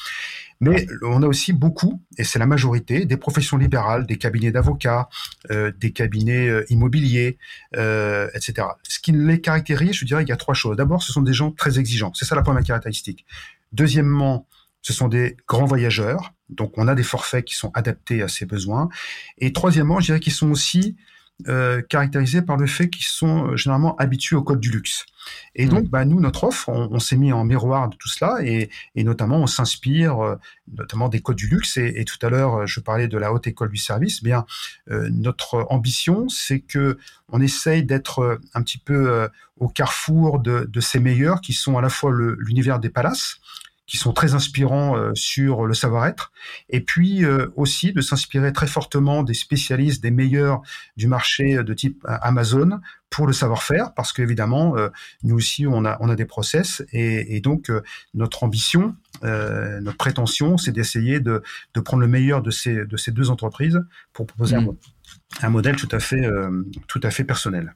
mais 0.60 0.86
on 1.02 1.22
a 1.22 1.26
aussi 1.26 1.52
beaucoup, 1.52 2.02
et 2.16 2.24
c'est 2.24 2.38
la 2.38 2.46
majorité, 2.46 3.04
des 3.04 3.16
professions 3.16 3.56
libérales, 3.56 4.06
des 4.06 4.16
cabinets 4.16 4.50
d'avocats, 4.50 5.08
euh, 5.50 5.70
des 5.76 5.92
cabinets 5.92 6.48
euh, 6.48 6.64
immobiliers, 6.70 7.38
euh, 7.76 8.28
etc. 8.34 8.68
Ce 8.82 8.98
qui 8.98 9.12
les 9.12 9.40
caractérise, 9.40 9.94
je 9.94 10.04
dirais, 10.04 10.22
il 10.22 10.28
y 10.28 10.32
a 10.32 10.36
trois 10.36 10.54
choses. 10.54 10.76
D'abord, 10.76 11.02
ce 11.02 11.12
sont 11.12 11.22
des 11.22 11.34
gens 11.34 11.50
très 11.50 11.78
exigeants. 11.78 12.12
C'est 12.14 12.24
ça 12.24 12.34
la 12.34 12.42
première 12.42 12.64
caractéristique. 12.64 13.26
Deuxièmement, 13.72 14.46
ce 14.80 14.92
sont 14.92 15.08
des 15.08 15.36
grands 15.46 15.66
voyageurs, 15.66 16.32
donc 16.48 16.72
on 16.78 16.88
a 16.88 16.94
des 16.94 17.02
forfaits 17.02 17.44
qui 17.44 17.54
sont 17.54 17.70
adaptés 17.74 18.22
à 18.22 18.28
ces 18.28 18.46
besoins. 18.46 18.88
Et 19.38 19.52
troisièmement, 19.52 20.00
je 20.00 20.06
dirais 20.06 20.20
qu'ils 20.20 20.32
sont 20.32 20.50
aussi 20.50 20.96
euh, 21.48 21.82
caractérisés 21.82 22.40
par 22.40 22.56
le 22.56 22.66
fait 22.66 22.88
qu'ils 22.88 23.04
sont 23.04 23.48
euh, 23.48 23.56
généralement 23.56 23.94
habitués 23.96 24.36
au 24.36 24.42
code 24.42 24.58
du 24.58 24.70
luxe. 24.70 25.04
Et 25.54 25.66
mmh. 25.66 25.68
donc, 25.68 25.84
bah, 25.88 26.06
nous, 26.06 26.18
notre 26.18 26.44
offre, 26.44 26.70
on, 26.70 26.98
s'est 26.98 27.18
mis 27.18 27.30
en 27.30 27.44
miroir 27.44 27.90
de 27.90 27.96
tout 27.96 28.08
cela, 28.08 28.38
et, 28.42 28.70
et 28.94 29.04
notamment, 29.04 29.36
on 29.36 29.46
s'inspire 29.46 30.18
euh, 30.18 30.36
notamment 30.72 31.10
des 31.10 31.20
codes 31.20 31.36
du 31.36 31.46
luxe. 31.46 31.76
Et, 31.76 31.92
et, 31.96 32.06
tout 32.06 32.16
à 32.22 32.30
l'heure, 32.30 32.66
je 32.66 32.80
parlais 32.80 33.06
de 33.06 33.18
la 33.18 33.34
haute 33.34 33.46
école 33.46 33.68
du 33.68 33.76
service. 33.76 34.20
Eh 34.22 34.24
bien, 34.24 34.46
euh, 34.90 35.10
notre 35.12 35.66
ambition, 35.68 36.28
c'est 36.30 36.60
que 36.60 36.96
on 37.28 37.42
essaye 37.42 37.84
d'être 37.84 38.40
un 38.54 38.62
petit 38.62 38.78
peu 38.78 39.28
au 39.58 39.68
carrefour 39.68 40.38
de, 40.38 40.64
de, 40.72 40.80
ces 40.80 41.00
meilleurs, 41.00 41.40
qui 41.40 41.52
sont 41.52 41.76
à 41.76 41.82
la 41.82 41.88
fois 41.88 42.12
l'univers 42.38 42.78
des 42.78 42.88
palaces, 42.88 43.40
qui 43.86 43.96
sont 43.96 44.12
très 44.12 44.34
inspirants 44.34 44.96
euh, 44.96 45.12
sur 45.14 45.66
le 45.66 45.74
savoir-être, 45.74 46.32
et 46.68 46.80
puis 46.80 47.24
euh, 47.24 47.48
aussi 47.56 47.92
de 47.92 48.00
s'inspirer 48.00 48.52
très 48.52 48.66
fortement 48.66 49.22
des 49.22 49.34
spécialistes, 49.34 50.02
des 50.02 50.10
meilleurs 50.10 50.62
du 50.96 51.06
marché 51.06 51.62
de 51.62 51.74
type 51.74 52.04
Amazon 52.06 52.80
pour 53.10 53.26
le 53.26 53.32
savoir-faire, 53.32 53.94
parce 53.94 54.12
qu'évidemment, 54.12 54.74
nous 55.22 55.36
aussi, 55.36 55.64
on 55.66 55.84
a, 55.84 55.96
on 56.00 56.08
a 56.08 56.16
des 56.16 56.24
process, 56.24 56.82
et, 56.92 57.36
et 57.36 57.40
donc 57.40 57.70
notre 58.14 58.42
ambition, 58.42 58.96
euh, 59.22 59.80
notre 59.80 59.96
prétention, 59.96 60.58
c'est 60.58 60.72
d'essayer 60.72 61.20
de, 61.20 61.42
de, 61.74 61.80
prendre 61.80 62.00
le 62.00 62.08
meilleur 62.08 62.42
de 62.42 62.50
ces, 62.50 62.84
de 62.84 62.96
ces 62.96 63.12
deux 63.12 63.30
entreprises 63.30 63.80
pour 64.12 64.26
proposer 64.26 64.56
un, 64.56 64.62
mm. 64.62 64.76
un, 65.42 65.50
modèle 65.50 65.76
tout 65.76 65.88
à 65.92 66.00
fait, 66.00 66.28
tout 66.88 67.00
à 67.04 67.10
fait 67.10 67.24
personnel. 67.24 67.74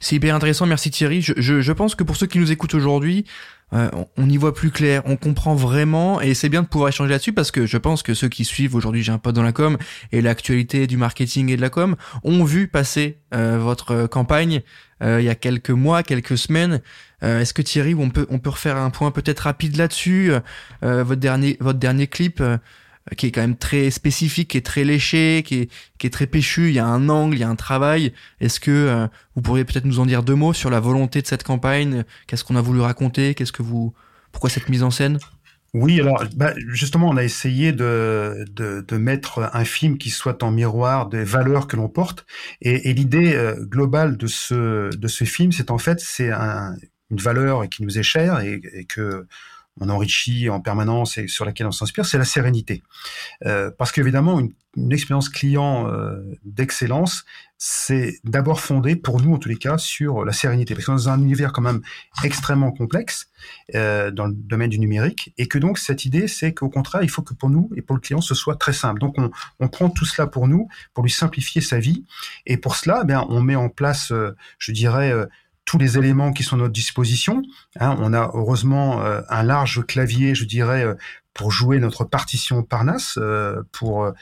C'est 0.00 0.16
hyper 0.16 0.34
intéressant, 0.34 0.66
merci 0.66 0.90
Thierry. 0.90 1.22
Je, 1.22 1.32
je, 1.36 1.60
je, 1.60 1.72
pense 1.72 1.94
que 1.94 2.04
pour 2.04 2.16
ceux 2.16 2.26
qui 2.26 2.38
nous 2.38 2.52
écoutent 2.52 2.74
aujourd'hui, 2.74 3.26
euh, 3.72 3.88
on 4.16 4.28
y 4.28 4.36
voit 4.36 4.54
plus 4.54 4.70
clair, 4.70 5.02
on 5.04 5.16
comprend 5.16 5.54
vraiment, 5.54 6.20
et 6.20 6.34
c'est 6.34 6.48
bien 6.48 6.62
de 6.62 6.66
pouvoir 6.66 6.88
échanger 6.88 7.10
là-dessus 7.10 7.32
parce 7.32 7.50
que 7.50 7.66
je 7.66 7.76
pense 7.78 8.02
que 8.02 8.14
ceux 8.14 8.28
qui 8.28 8.44
suivent 8.44 8.74
aujourd'hui, 8.74 9.02
j'ai 9.02 9.12
un 9.12 9.18
pote 9.18 9.34
dans 9.34 9.42
la 9.42 9.52
com 9.52 9.78
et 10.12 10.20
l'actualité 10.20 10.86
du 10.86 10.96
marketing 10.96 11.50
et 11.50 11.56
de 11.56 11.60
la 11.60 11.70
com 11.70 11.96
ont 12.24 12.44
vu 12.44 12.66
passer 12.66 13.18
euh, 13.34 13.58
votre 13.60 14.06
campagne 14.06 14.62
euh, 15.02 15.20
il 15.20 15.24
y 15.24 15.30
a 15.30 15.34
quelques 15.34 15.70
mois, 15.70 16.02
quelques 16.02 16.36
semaines. 16.36 16.80
Est-ce 17.22 17.52
que 17.52 17.60
Thierry, 17.60 17.94
on 17.94 18.08
peut 18.08 18.26
on 18.30 18.38
peut 18.38 18.48
refaire 18.48 18.78
un 18.78 18.88
point 18.88 19.10
peut-être 19.10 19.40
rapide 19.40 19.76
là-dessus 19.76 20.32
Votre 20.80 21.16
dernier 21.16 21.58
votre 21.60 21.78
dernier 21.78 22.06
clip 22.06 22.42
qui 23.16 23.26
est 23.26 23.30
quand 23.30 23.40
même 23.40 23.56
très 23.56 23.90
spécifique, 23.90 24.50
qui 24.50 24.58
est 24.58 24.66
très 24.66 24.84
léché, 24.84 25.42
qui 25.44 25.56
est, 25.56 25.70
qui 25.98 26.06
est 26.06 26.10
très 26.10 26.26
péchu. 26.26 26.68
Il 26.68 26.74
y 26.74 26.78
a 26.78 26.86
un 26.86 27.08
angle, 27.08 27.36
il 27.36 27.40
y 27.40 27.44
a 27.44 27.48
un 27.48 27.56
travail. 27.56 28.12
Est-ce 28.40 28.60
que 28.60 28.70
euh, 28.70 29.06
vous 29.34 29.42
pourriez 29.42 29.64
peut-être 29.64 29.84
nous 29.84 30.00
en 30.00 30.06
dire 30.06 30.22
deux 30.22 30.34
mots 30.34 30.52
sur 30.52 30.70
la 30.70 30.80
volonté 30.80 31.22
de 31.22 31.26
cette 31.26 31.42
campagne? 31.42 32.04
Qu'est-ce 32.26 32.44
qu'on 32.44 32.56
a 32.56 32.60
voulu 32.60 32.80
raconter? 32.80 33.34
Qu'est-ce 33.34 33.52
que 33.52 33.62
vous, 33.62 33.94
pourquoi 34.32 34.50
cette 34.50 34.68
mise 34.68 34.82
en 34.82 34.90
scène? 34.90 35.18
Oui, 35.72 36.00
alors 36.00 36.24
bah, 36.36 36.52
justement, 36.68 37.08
on 37.08 37.16
a 37.16 37.22
essayé 37.22 37.72
de, 37.72 38.44
de, 38.50 38.84
de, 38.86 38.96
mettre 38.96 39.48
un 39.52 39.64
film 39.64 39.98
qui 39.98 40.10
soit 40.10 40.42
en 40.42 40.50
miroir 40.50 41.08
des 41.08 41.22
valeurs 41.22 41.68
que 41.68 41.76
l'on 41.76 41.88
porte. 41.88 42.26
Et, 42.60 42.90
et 42.90 42.94
l'idée 42.94 43.34
euh, 43.34 43.54
globale 43.66 44.16
de 44.16 44.26
ce, 44.26 44.94
de 44.94 45.08
ce 45.08 45.24
film, 45.24 45.52
c'est 45.52 45.70
en 45.70 45.78
fait 45.78 46.00
c'est 46.00 46.32
un, 46.32 46.74
une 47.10 47.20
valeur 47.20 47.68
qui 47.68 47.84
nous 47.84 47.98
est 47.98 48.02
chère 48.02 48.40
et, 48.40 48.60
et 48.72 48.84
que 48.84 49.26
on 49.80 49.88
enrichit 49.88 50.48
en 50.50 50.60
permanence 50.60 51.18
et 51.18 51.26
sur 51.26 51.44
laquelle 51.44 51.66
on 51.66 51.72
s'inspire, 51.72 52.04
c'est 52.04 52.18
la 52.18 52.24
sérénité. 52.24 52.82
Euh, 53.46 53.70
parce 53.76 53.92
qu'évidemment, 53.92 54.38
une, 54.38 54.52
une, 54.76 54.92
expérience 54.92 55.28
client 55.28 55.88
euh, 55.88 56.20
d'excellence, 56.44 57.24
c'est 57.62 58.14
d'abord 58.24 58.60
fondé, 58.60 58.96
pour 58.96 59.20
nous 59.20 59.34
en 59.34 59.38
tous 59.38 59.50
les 59.50 59.56
cas, 59.56 59.76
sur 59.76 60.24
la 60.24 60.32
sérénité. 60.32 60.74
Parce 60.74 60.88
est 60.88 60.92
dans 60.92 61.08
un 61.10 61.20
univers 61.20 61.52
quand 61.52 61.62
même 61.62 61.82
extrêmement 62.24 62.72
complexe 62.72 63.28
euh, 63.74 64.10
dans 64.10 64.26
le 64.26 64.34
domaine 64.34 64.70
du 64.70 64.78
numérique, 64.78 65.34
et 65.36 65.46
que 65.46 65.58
donc 65.58 65.78
cette 65.78 66.04
idée, 66.04 66.28
c'est 66.28 66.54
qu'au 66.54 66.70
contraire, 66.70 67.02
il 67.02 67.10
faut 67.10 67.22
que 67.22 67.34
pour 67.34 67.50
nous 67.50 67.70
et 67.76 67.82
pour 67.82 67.96
le 67.96 68.00
client, 68.00 68.20
ce 68.20 68.34
soit 68.34 68.56
très 68.56 68.72
simple. 68.72 69.00
Donc 69.00 69.18
on, 69.18 69.30
on 69.60 69.68
prend 69.68 69.90
tout 69.90 70.06
cela 70.06 70.26
pour 70.26 70.48
nous, 70.48 70.68
pour 70.94 71.04
lui 71.04 71.10
simplifier 71.10 71.60
sa 71.60 71.78
vie, 71.78 72.04
et 72.46 72.56
pour 72.56 72.76
cela, 72.76 73.04
eh 73.08 73.14
on 73.28 73.40
met 73.42 73.56
en 73.56 73.68
place, 73.68 74.10
euh, 74.12 74.34
je 74.58 74.72
dirais, 74.72 75.12
euh, 75.12 75.26
tous 75.70 75.78
les 75.78 75.98
éléments 75.98 76.32
qui 76.32 76.42
sont 76.42 76.56
à 76.56 76.58
notre 76.58 76.72
disposition. 76.72 77.42
Hein, 77.78 77.94
on 78.00 78.12
a 78.12 78.32
heureusement 78.34 79.04
euh, 79.04 79.20
un 79.28 79.44
large 79.44 79.86
clavier, 79.86 80.34
je 80.34 80.44
dirais, 80.44 80.84
euh, 80.84 80.94
pour 81.32 81.52
jouer 81.52 81.78
notre 81.78 82.02
partition 82.02 82.64
Parnasse, 82.64 83.16
euh, 83.18 83.62
pour 83.70 84.12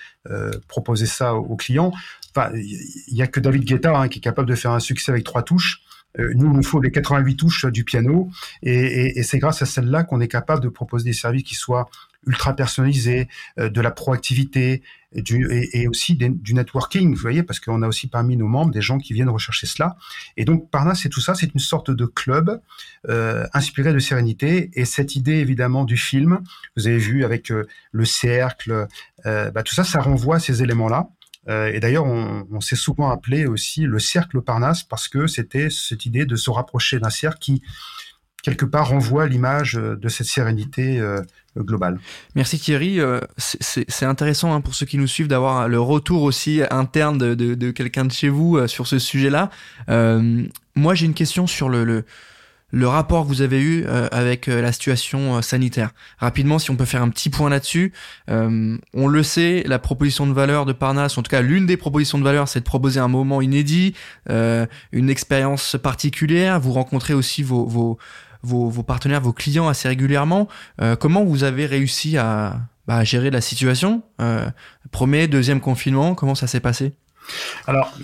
proposer 0.69 1.07
ça 1.07 1.35
aux 1.35 1.57
clients. 1.57 1.91
Enfin, 2.37 2.51
il 2.55 3.17
y 3.17 3.23
a 3.23 3.27
que 3.27 3.41
David 3.41 3.65
Guetta 3.65 3.99
hein, 3.99 4.09
qui 4.09 4.19
est 4.19 4.23
capable 4.23 4.47
de 4.47 4.55
faire 4.55 4.73
un 4.73 4.79
succès 4.79 5.11
avec 5.11 5.25
trois 5.25 5.43
touches. 5.43 5.81
nous, 6.19 6.51
il 6.51 6.53
nous 6.53 6.63
faut 6.63 6.83
les 6.83 6.91
88 6.91 7.37
touches 7.37 7.65
du 7.65 7.83
piano, 7.83 8.29
et, 8.63 8.75
et, 8.75 9.19
et 9.19 9.23
c'est 9.23 9.39
grâce 9.39 9.63
à 9.63 9.67
celle-là 9.67 10.05
qu'on 10.05 10.21
est 10.21 10.29
capable 10.29 10.63
de 10.63 10.69
proposer 10.69 11.07
des 11.07 11.15
services 11.15 11.45
qui 11.45 11.55
soient 11.55 11.89
ultra 12.27 12.55
personnalisé, 12.55 13.29
euh, 13.59 13.69
de 13.69 13.81
la 13.81 13.91
proactivité 13.91 14.83
et, 15.13 15.89
aussi 15.89 16.17
du 16.17 16.53
networking, 16.53 17.15
vous 17.15 17.21
voyez, 17.21 17.43
parce 17.43 17.61
qu'on 17.61 17.81
a 17.81 17.89
aussi 17.89 18.09
parmi 18.09 18.37
nos 18.37 18.47
membres 18.47 18.73
des 18.73 18.83
gens 18.83 18.99
qui 18.99 19.15
viennent 19.15 19.31
rechercher 19.31 19.67
cela. 19.67 19.97
Et 20.37 20.45
donc, 20.45 20.71
Parnas, 20.71 20.97
c'est 20.97 21.09
tout 21.09 21.23
ça, 21.23 21.35
c'est 21.35 21.55
une 21.55 21.61
sorte 21.61 21.91
de 21.91 22.05
club 22.05 22.61
euh, 23.09 23.47
inspiré 23.55 23.95
de 23.95 23.99
sérénité. 24.01 24.71
Et 24.75 24.85
cette 24.85 25.17
idée, 25.17 25.37
évidemment, 25.37 25.85
du 25.85 25.97
film, 25.97 26.41
vous 26.77 26.89
avez 26.89 26.99
vu 26.99 27.25
avec 27.25 27.51
euh, 27.51 27.67
le 27.91 28.05
cercle, 28.05 28.87
bah, 29.25 29.63
tout 29.63 29.75
ça, 29.75 29.85
ça 29.85 30.01
renvoie 30.01 30.37
à 30.37 30.41
ces 30.41 30.63
éléments-là. 30.63 31.09
Et 31.49 31.81
d'ailleurs, 31.81 32.05
on, 32.05 32.47
on 32.51 32.61
s'est 32.61 32.77
souvent 32.77 33.11
appelé 33.11 33.47
aussi 33.47 33.85
le 33.85 33.99
cercle 33.99 34.43
Parnasse 34.43 34.83
parce 34.83 35.09
que 35.09 35.27
c'était 35.27 35.71
cette 35.71 36.05
idée 36.05 36.27
de 36.27 36.37
se 36.37 36.51
rapprocher 36.51 36.99
d'un 36.99 37.09
cercle 37.09 37.39
qui 37.39 37.63
quelque 38.43 38.67
part 38.67 38.89
renvoie 38.89 39.27
l'image 39.27 39.75
de 39.75 40.09
cette 40.09 40.27
sérénité 40.27 41.01
globale. 41.65 41.99
Merci 42.35 42.59
Thierry. 42.59 43.01
Euh, 43.01 43.21
c'est 43.37 44.07
intéressant 44.07 44.55
hein, 44.55 44.61
pour 44.61 44.75
ceux 44.75 44.87
qui 44.87 44.99
nous 44.99 45.07
suivent 45.07 45.29
d'avoir 45.29 45.69
le 45.69 45.81
retour 45.81 46.23
aussi 46.23 46.63
interne 46.71 47.19
de, 47.19 47.35
de, 47.35 47.55
de 47.55 47.71
quelqu'un 47.71 48.05
de 48.05 48.13
chez 48.13 48.29
vous 48.29 48.57
euh, 48.57 48.67
sur 48.67 48.87
ce 48.87 48.99
sujet-là. 48.99 49.51
moi, 49.89 50.95
j'ai 50.95 51.07
une 51.07 51.15
question 51.15 51.47
sur 51.47 51.69
le, 51.69 51.85
le, 51.85 52.05
le, 52.71 52.89
rapport 52.89 53.25
que 53.25 53.29
vous 53.29 53.43
avez 53.43 53.61
eu 53.61 53.85
avec 53.87 54.47
la 54.47 54.73
situation 54.73 55.43
sanitaire. 55.43 55.91
Rapidement, 56.19 56.59
si 56.59 56.71
on 56.71 56.77
peut 56.77 56.85
faire 56.85 57.03
un 57.03 57.09
petit 57.09 57.31
point 57.31 57.51
là-dessus. 57.51 57.93
on 58.29 59.07
le 59.09 59.23
sait, 59.23 59.65
la 59.67 59.79
proposition 59.79 60.27
de 60.27 60.33
valeur 60.33 60.67
de 60.67 60.73
Parnasse, 60.73 61.19
en 61.19 61.23
tout 61.23 61.31
cas 61.31 61.41
l'une 61.41 61.67
des 61.67 61.77
propositions 61.77 62.19
de 62.19 62.25
valeur, 62.25 62.49
c'est 62.49 62.61
de 62.61 62.65
proposer 62.65 63.01
un 63.01 63.09
moment 63.09 63.41
inédit, 63.43 63.95
une 64.29 65.11
expérience 65.11 65.77
particulière. 65.83 66.61
Vous 66.61 66.73
rencontrez 66.73 67.15
aussi 67.15 67.43
vos, 67.43 67.67
vos 67.67 67.99
vos, 68.43 68.69
vos, 68.69 68.83
partenaires, 68.83 69.21
vos 69.21 69.33
clients 69.33 69.69
assez 69.69 69.89
régulièrement. 69.89 70.49
comment 71.01 71.25
vous 71.25 71.45
avez 71.45 71.67
réussi 71.67 72.17
à, 72.17 72.61
bah, 72.87 73.05
gérer 73.05 73.31
la 73.31 73.41
situation? 73.41 74.03
Premier, 74.91 75.29
deuxième 75.29 75.61
confinement, 75.61 76.15
comment 76.15 76.35
ça 76.35 76.47
s'est 76.47 76.61
passé? 76.61 76.95
Alors, 77.69 77.95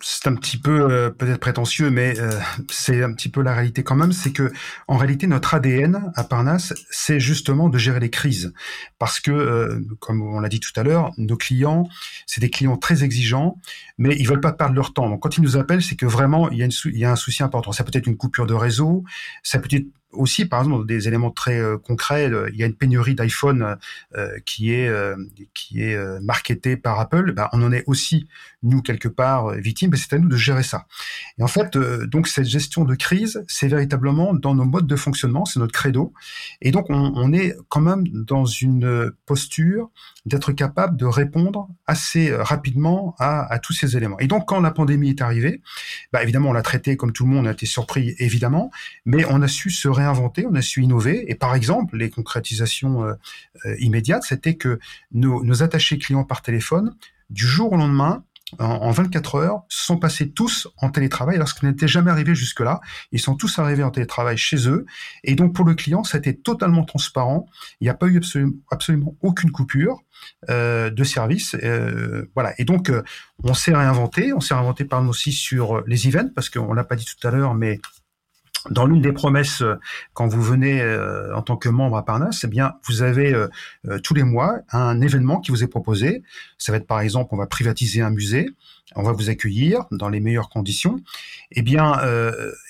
c'est 0.00 0.28
un 0.28 0.34
petit 0.34 0.56
peu 0.56 0.90
euh, 0.90 1.10
peut-être 1.10 1.40
prétentieux, 1.40 1.90
mais 1.90 2.18
euh, 2.18 2.30
c'est 2.70 3.02
un 3.02 3.12
petit 3.12 3.28
peu 3.28 3.42
la 3.42 3.52
réalité 3.52 3.82
quand 3.82 3.94
même. 3.94 4.12
C'est 4.12 4.32
que, 4.32 4.50
en 4.88 4.96
réalité, 4.96 5.26
notre 5.26 5.52
ADN 5.52 6.10
à 6.16 6.24
Parnasse, 6.24 6.72
c'est 6.88 7.20
justement 7.20 7.68
de 7.68 7.76
gérer 7.76 8.00
les 8.00 8.08
crises, 8.08 8.54
parce 8.98 9.20
que, 9.20 9.30
euh, 9.30 9.78
comme 9.98 10.22
on 10.22 10.40
l'a 10.40 10.48
dit 10.48 10.58
tout 10.58 10.72
à 10.74 10.84
l'heure, 10.84 11.12
nos 11.18 11.36
clients, 11.36 11.86
c'est 12.24 12.40
des 12.40 12.48
clients 12.48 12.78
très 12.78 13.04
exigeants, 13.04 13.58
mais 13.98 14.16
ils 14.16 14.26
veulent 14.26 14.40
pas 14.40 14.54
perdre 14.54 14.74
leur 14.74 14.94
temps. 14.94 15.10
Donc, 15.10 15.20
quand 15.20 15.36
ils 15.36 15.42
nous 15.42 15.58
appellent, 15.58 15.82
c'est 15.82 15.96
que 15.96 16.06
vraiment 16.06 16.48
il 16.50 16.56
y 16.56 16.62
a, 16.62 16.68
il 16.86 16.98
y 16.98 17.04
a 17.04 17.12
un 17.12 17.16
souci 17.16 17.42
important. 17.42 17.72
Ça 17.72 17.84
peut 17.84 17.92
être 17.92 18.06
une 18.06 18.16
coupure 18.16 18.46
de 18.46 18.54
réseau, 18.54 19.04
ça 19.42 19.58
peut 19.58 19.68
être 19.70 19.84
aussi, 20.12 20.44
par 20.44 20.62
exemple, 20.62 20.86
des 20.86 21.08
éléments 21.08 21.30
très 21.30 21.58
euh, 21.58 21.78
concrets, 21.78 22.30
il 22.52 22.58
y 22.58 22.62
a 22.62 22.66
une 22.66 22.74
pénurie 22.74 23.14
d'iPhone 23.14 23.76
euh, 24.16 24.38
qui 24.44 24.72
est 24.72 24.88
euh, 24.88 25.16
qui 25.54 25.82
est 25.82 25.96
marketée 26.20 26.76
par 26.76 26.98
Apple. 27.00 27.32
Ben, 27.32 27.48
on 27.52 27.62
en 27.62 27.72
est 27.72 27.84
aussi 27.86 28.28
nous 28.62 28.82
quelque 28.82 29.08
part 29.08 29.50
victimes, 29.52 29.90
mais 29.92 29.96
c'est 29.96 30.12
à 30.14 30.18
nous 30.18 30.28
de 30.28 30.36
gérer 30.36 30.62
ça. 30.62 30.86
Et 31.38 31.42
en 31.42 31.48
fait, 31.48 31.76
donc 31.78 32.28
cette 32.28 32.46
gestion 32.46 32.84
de 32.84 32.94
crise, 32.94 33.42
c'est 33.48 33.68
véritablement 33.68 34.34
dans 34.34 34.54
nos 34.54 34.64
modes 34.64 34.86
de 34.86 34.96
fonctionnement, 34.96 35.44
c'est 35.44 35.60
notre 35.60 35.72
credo. 35.72 36.12
Et 36.60 36.70
donc 36.70 36.86
on, 36.90 37.12
on, 37.14 37.32
est 37.32 37.56
quand 37.68 37.80
même 37.80 38.06
dans 38.08 38.44
une 38.44 39.12
posture 39.24 39.90
d'être 40.26 40.52
capable 40.52 40.96
de 40.96 41.06
répondre 41.06 41.68
assez 41.86 42.34
rapidement 42.34 43.14
à, 43.18 43.50
à, 43.50 43.58
tous 43.58 43.72
ces 43.72 43.96
éléments. 43.96 44.18
Et 44.18 44.26
donc 44.26 44.46
quand 44.46 44.60
la 44.60 44.70
pandémie 44.70 45.10
est 45.10 45.22
arrivée, 45.22 45.62
ben, 46.12 46.20
évidemment 46.20 46.50
on 46.50 46.52
l'a 46.52 46.62
traité 46.62 46.96
comme 46.96 47.12
tout 47.12 47.24
le 47.24 47.30
monde, 47.30 47.46
on 47.46 47.48
a 47.48 47.52
été 47.52 47.66
surpris 47.66 48.14
évidemment, 48.18 48.70
mais 49.06 49.24
on 49.30 49.40
a 49.40 49.48
su 49.48 49.70
se 49.70 49.88
réinventer, 50.00 50.46
on 50.46 50.54
a 50.54 50.62
su 50.62 50.82
innover. 50.82 51.30
Et 51.30 51.34
par 51.34 51.54
exemple, 51.54 51.96
les 51.96 52.10
concrétisations 52.10 53.04
euh, 53.04 53.14
euh, 53.66 53.76
immédiates, 53.80 54.24
c'était 54.24 54.54
que 54.54 54.78
nos, 55.12 55.62
attachés 55.62 55.98
clients 55.98 56.24
par 56.24 56.42
téléphone, 56.42 56.96
du 57.28 57.46
jour 57.46 57.72
au 57.72 57.76
lendemain, 57.76 58.24
en, 58.58 58.90
24 58.90 59.36
heures, 59.36 59.62
sont 59.68 59.96
passés 59.96 60.32
tous 60.32 60.66
en 60.78 60.90
télétravail 60.90 61.36
alors 61.36 61.46
ce 61.46 61.64
n'était 61.64 61.86
jamais 61.86 62.10
arrivé 62.10 62.34
jusque-là. 62.34 62.80
Ils 63.12 63.20
sont 63.20 63.36
tous 63.36 63.60
arrivés 63.60 63.84
en 63.84 63.92
télétravail 63.92 64.36
chez 64.36 64.68
eux. 64.68 64.86
Et 65.22 65.36
donc 65.36 65.54
pour 65.54 65.64
le 65.64 65.74
client, 65.74 66.02
été 66.02 66.36
totalement 66.36 66.82
transparent. 66.82 67.46
Il 67.80 67.84
n'y 67.84 67.90
a 67.90 67.94
pas 67.94 68.08
eu 68.08 68.20
absolument, 68.72 69.14
aucune 69.22 69.52
coupure 69.52 70.02
euh, 70.48 70.90
de 70.90 71.04
service. 71.04 71.54
Voilà. 72.34 72.52
Et 72.58 72.64
donc 72.64 72.90
on 73.44 73.54
s'est 73.54 73.72
réinventé. 73.72 74.32
On 74.32 74.40
s'est 74.40 74.54
réinventé 74.54 74.84
par 74.84 75.00
nous 75.00 75.10
aussi 75.10 75.30
sur 75.30 75.84
les 75.86 76.08
events 76.08 76.32
parce 76.34 76.50
qu'on 76.50 76.72
l'a 76.72 76.82
pas 76.82 76.96
dit 76.96 77.06
tout 77.06 77.28
à 77.28 77.30
l'heure, 77.30 77.54
mais 77.54 77.78
dans 78.68 78.86
l'une 78.86 79.00
des 79.00 79.12
promesses, 79.12 79.62
euh, 79.62 79.76
quand 80.12 80.28
vous 80.28 80.42
venez 80.42 80.82
euh, 80.82 81.34
en 81.34 81.42
tant 81.42 81.56
que 81.56 81.68
membre 81.68 81.96
à 81.96 82.04
Parnasse, 82.04 82.44
eh 82.44 82.48
bien, 82.48 82.74
vous 82.86 83.02
avez 83.02 83.32
euh, 83.32 83.48
tous 84.02 84.14
les 84.14 84.22
mois 84.22 84.58
un 84.70 85.00
événement 85.00 85.40
qui 85.40 85.50
vous 85.50 85.64
est 85.64 85.68
proposé. 85.68 86.22
Ça 86.58 86.72
va 86.72 86.78
être 86.78 86.86
par 86.86 87.00
exemple, 87.00 87.30
on 87.32 87.38
va 87.38 87.46
privatiser 87.46 88.02
un 88.02 88.10
musée, 88.10 88.50
on 88.96 89.02
va 89.02 89.12
vous 89.12 89.30
accueillir 89.30 89.84
dans 89.90 90.08
les 90.08 90.20
meilleures 90.20 90.50
conditions. 90.50 91.00
Eh 91.52 91.62
bien, 91.62 92.00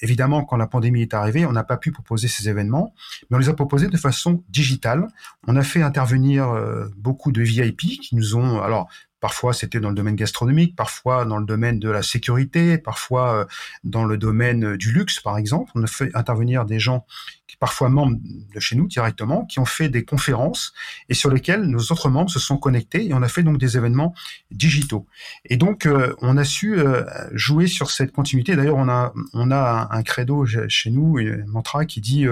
évidemment, 0.02 0.44
quand 0.44 0.58
la 0.58 0.66
pandémie 0.66 1.00
est 1.00 1.14
arrivée, 1.14 1.46
on 1.46 1.52
n'a 1.52 1.64
pas 1.64 1.78
pu 1.78 1.92
proposer 1.92 2.28
ces 2.28 2.48
événements, 2.48 2.92
mais 3.30 3.36
on 3.36 3.40
les 3.40 3.48
a 3.48 3.54
proposés 3.54 3.88
de 3.88 3.96
façon 3.96 4.44
digitale. 4.50 5.08
On 5.46 5.56
a 5.56 5.62
fait 5.62 5.82
intervenir 5.82 6.54
beaucoup 6.98 7.32
de 7.32 7.40
VIP 7.40 8.00
qui 8.02 8.16
nous 8.16 8.36
ont, 8.36 8.60
alors 8.60 8.88
Parfois, 9.20 9.52
c'était 9.52 9.80
dans 9.80 9.90
le 9.90 9.94
domaine 9.94 10.16
gastronomique, 10.16 10.74
parfois 10.74 11.26
dans 11.26 11.36
le 11.36 11.44
domaine 11.44 11.78
de 11.78 11.90
la 11.90 12.02
sécurité, 12.02 12.78
parfois 12.78 13.34
euh, 13.34 13.44
dans 13.84 14.04
le 14.04 14.16
domaine 14.16 14.64
euh, 14.64 14.76
du 14.76 14.92
luxe, 14.92 15.20
par 15.20 15.36
exemple. 15.36 15.70
On 15.74 15.82
a 15.82 15.86
fait 15.86 16.10
intervenir 16.14 16.64
des 16.64 16.80
gens 16.80 17.04
qui 17.46 17.56
parfois 17.58 17.90
membres 17.90 18.16
de 18.54 18.60
chez 18.60 18.76
nous 18.76 18.86
directement, 18.86 19.44
qui 19.44 19.58
ont 19.58 19.66
fait 19.66 19.88
des 19.90 20.04
conférences 20.04 20.72
et 21.08 21.14
sur 21.14 21.30
lesquelles 21.30 21.62
nos 21.62 21.80
autres 21.80 22.08
membres 22.08 22.30
se 22.30 22.38
sont 22.38 22.56
connectés 22.56 23.06
et 23.06 23.12
on 23.12 23.22
a 23.22 23.28
fait 23.28 23.42
donc 23.42 23.58
des 23.58 23.76
événements 23.76 24.14
digitaux. 24.50 25.06
Et 25.44 25.56
donc, 25.56 25.84
euh, 25.84 26.14
on 26.22 26.36
a 26.36 26.44
su 26.44 26.78
jouer 27.32 27.66
sur 27.66 27.90
cette 27.90 28.12
continuité. 28.12 28.56
D'ailleurs, 28.56 28.76
on 28.76 28.88
a, 28.88 29.12
on 29.34 29.50
a 29.50 29.88
un, 29.90 30.02
credo 30.02 30.46
chez 30.68 30.90
nous, 30.90 31.18
un 31.18 31.44
mantra 31.46 31.84
qui 31.84 32.00
dit 32.00 32.26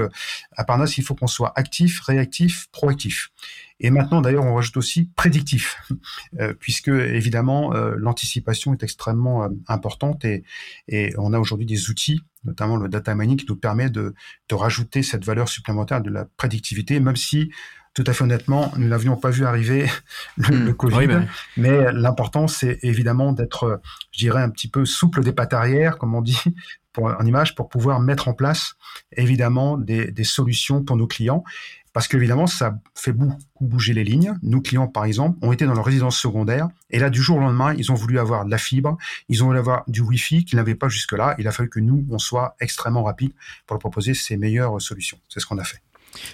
à 0.57 0.65
Parnasse, 0.65 0.97
il 0.99 1.05
faut 1.05 1.15
qu'on 1.15 1.27
soit 1.27 1.53
actif, 1.57 2.01
réactif, 2.01 2.69
proactif. 2.73 3.31
Et 3.81 3.91
maintenant, 3.91 4.21
d'ailleurs, 4.21 4.45
on 4.45 4.55
rajoute 4.55 4.77
aussi 4.77 5.11
prédictif, 5.15 5.81
euh, 6.41 6.53
puisque 6.59 6.89
évidemment, 6.89 7.75
euh, 7.75 7.95
l'anticipation 7.97 8.73
est 8.73 8.83
extrêmement 8.83 9.45
euh, 9.45 9.49
importante 9.69 10.25
et, 10.25 10.43
et 10.89 11.15
on 11.19 11.33
a 11.33 11.39
aujourd'hui 11.39 11.67
des 11.67 11.89
outils, 11.89 12.21
notamment 12.45 12.77
le 12.77 12.89
data 12.89 13.15
mining, 13.15 13.37
qui 13.37 13.47
nous 13.49 13.57
permet 13.57 13.89
de, 13.89 14.15
de 14.49 14.55
rajouter 14.55 15.03
cette 15.03 15.25
valeur 15.25 15.49
supplémentaire 15.49 16.01
de 16.01 16.11
la 16.11 16.25
prédictivité, 16.37 16.99
même 16.99 17.17
si 17.17 17.51
tout 17.95 18.05
à 18.07 18.13
fait 18.13 18.23
honnêtement, 18.23 18.73
nous 18.77 18.87
n'avions 18.87 19.17
pas 19.17 19.31
vu 19.31 19.45
arriver 19.45 19.87
le, 20.37 20.71
hmm. 20.71 20.75
Covid. 20.75 21.07
Ben 21.07 21.29
mais 21.57 21.93
l'important, 21.93 22.47
c'est 22.47 22.79
évidemment 22.83 23.33
d'être, 23.33 23.81
je 24.13 24.19
dirais, 24.19 24.43
un 24.43 24.51
petit 24.51 24.69
peu 24.69 24.85
souple 24.85 25.23
des 25.25 25.33
pattes 25.33 25.53
arrière, 25.53 25.99
comme 25.99 26.15
on 26.15 26.23
dit 26.23 26.41
pour, 26.93 27.07
en 27.07 27.25
image, 27.25 27.55
pour 27.55 27.69
pouvoir 27.69 28.01
mettre 28.01 28.29
en 28.29 28.35
place, 28.35 28.75
évidemment, 29.17 29.79
des, 29.79 30.11
des 30.11 30.25
solutions 30.25 30.85
pour 30.85 30.97
nos 30.97 31.07
clients. 31.07 31.45
Parce 31.99 32.07
qu'évidemment, 32.07 32.47
ça 32.47 32.79
fait 32.95 33.11
beaucoup 33.11 33.41
bouger 33.61 33.93
les 33.93 34.05
lignes. 34.05 34.39
Nos 34.45 34.61
clients, 34.61 34.87
par 34.87 35.05
exemple, 35.05 35.37
ont 35.43 35.51
été 35.51 35.67
dans 35.67 35.75
leur 35.75 35.85
résidence 35.85 36.17
secondaire. 36.17 36.69
Et 36.91 37.01
là, 37.01 37.11
du 37.11 37.21
jour 37.21 37.39
au 37.39 37.41
lendemain, 37.41 37.75
ils 37.75 37.91
ont 37.91 37.97
voulu 37.97 38.21
avoir 38.21 38.45
de 38.45 38.53
la 38.53 38.57
fibre. 38.57 38.97
Ils 39.29 39.43
ont 39.43 39.47
voulu 39.47 39.59
avoir 39.59 39.83
du 39.89 40.01
Wi-Fi 40.01 40.45
qu'ils 40.45 40.59
n'avaient 40.59 40.77
pas 40.77 40.89
jusque-là. 40.89 41.35
Il 41.41 41.49
a 41.49 41.51
fallu 41.51 41.69
que 41.69 41.81
nous, 41.81 42.07
on 42.09 42.21
soit 42.21 42.55
extrêmement 42.61 43.03
rapide 43.03 43.33
pour 43.67 43.75
leur 43.75 43.81
proposer 43.81 44.15
ces 44.15 44.37
meilleures 44.37 44.81
solutions. 44.81 45.19
C'est 45.29 45.41
ce 45.41 45.47
qu'on 45.47 45.59
a 45.59 45.65
fait. 45.65 45.81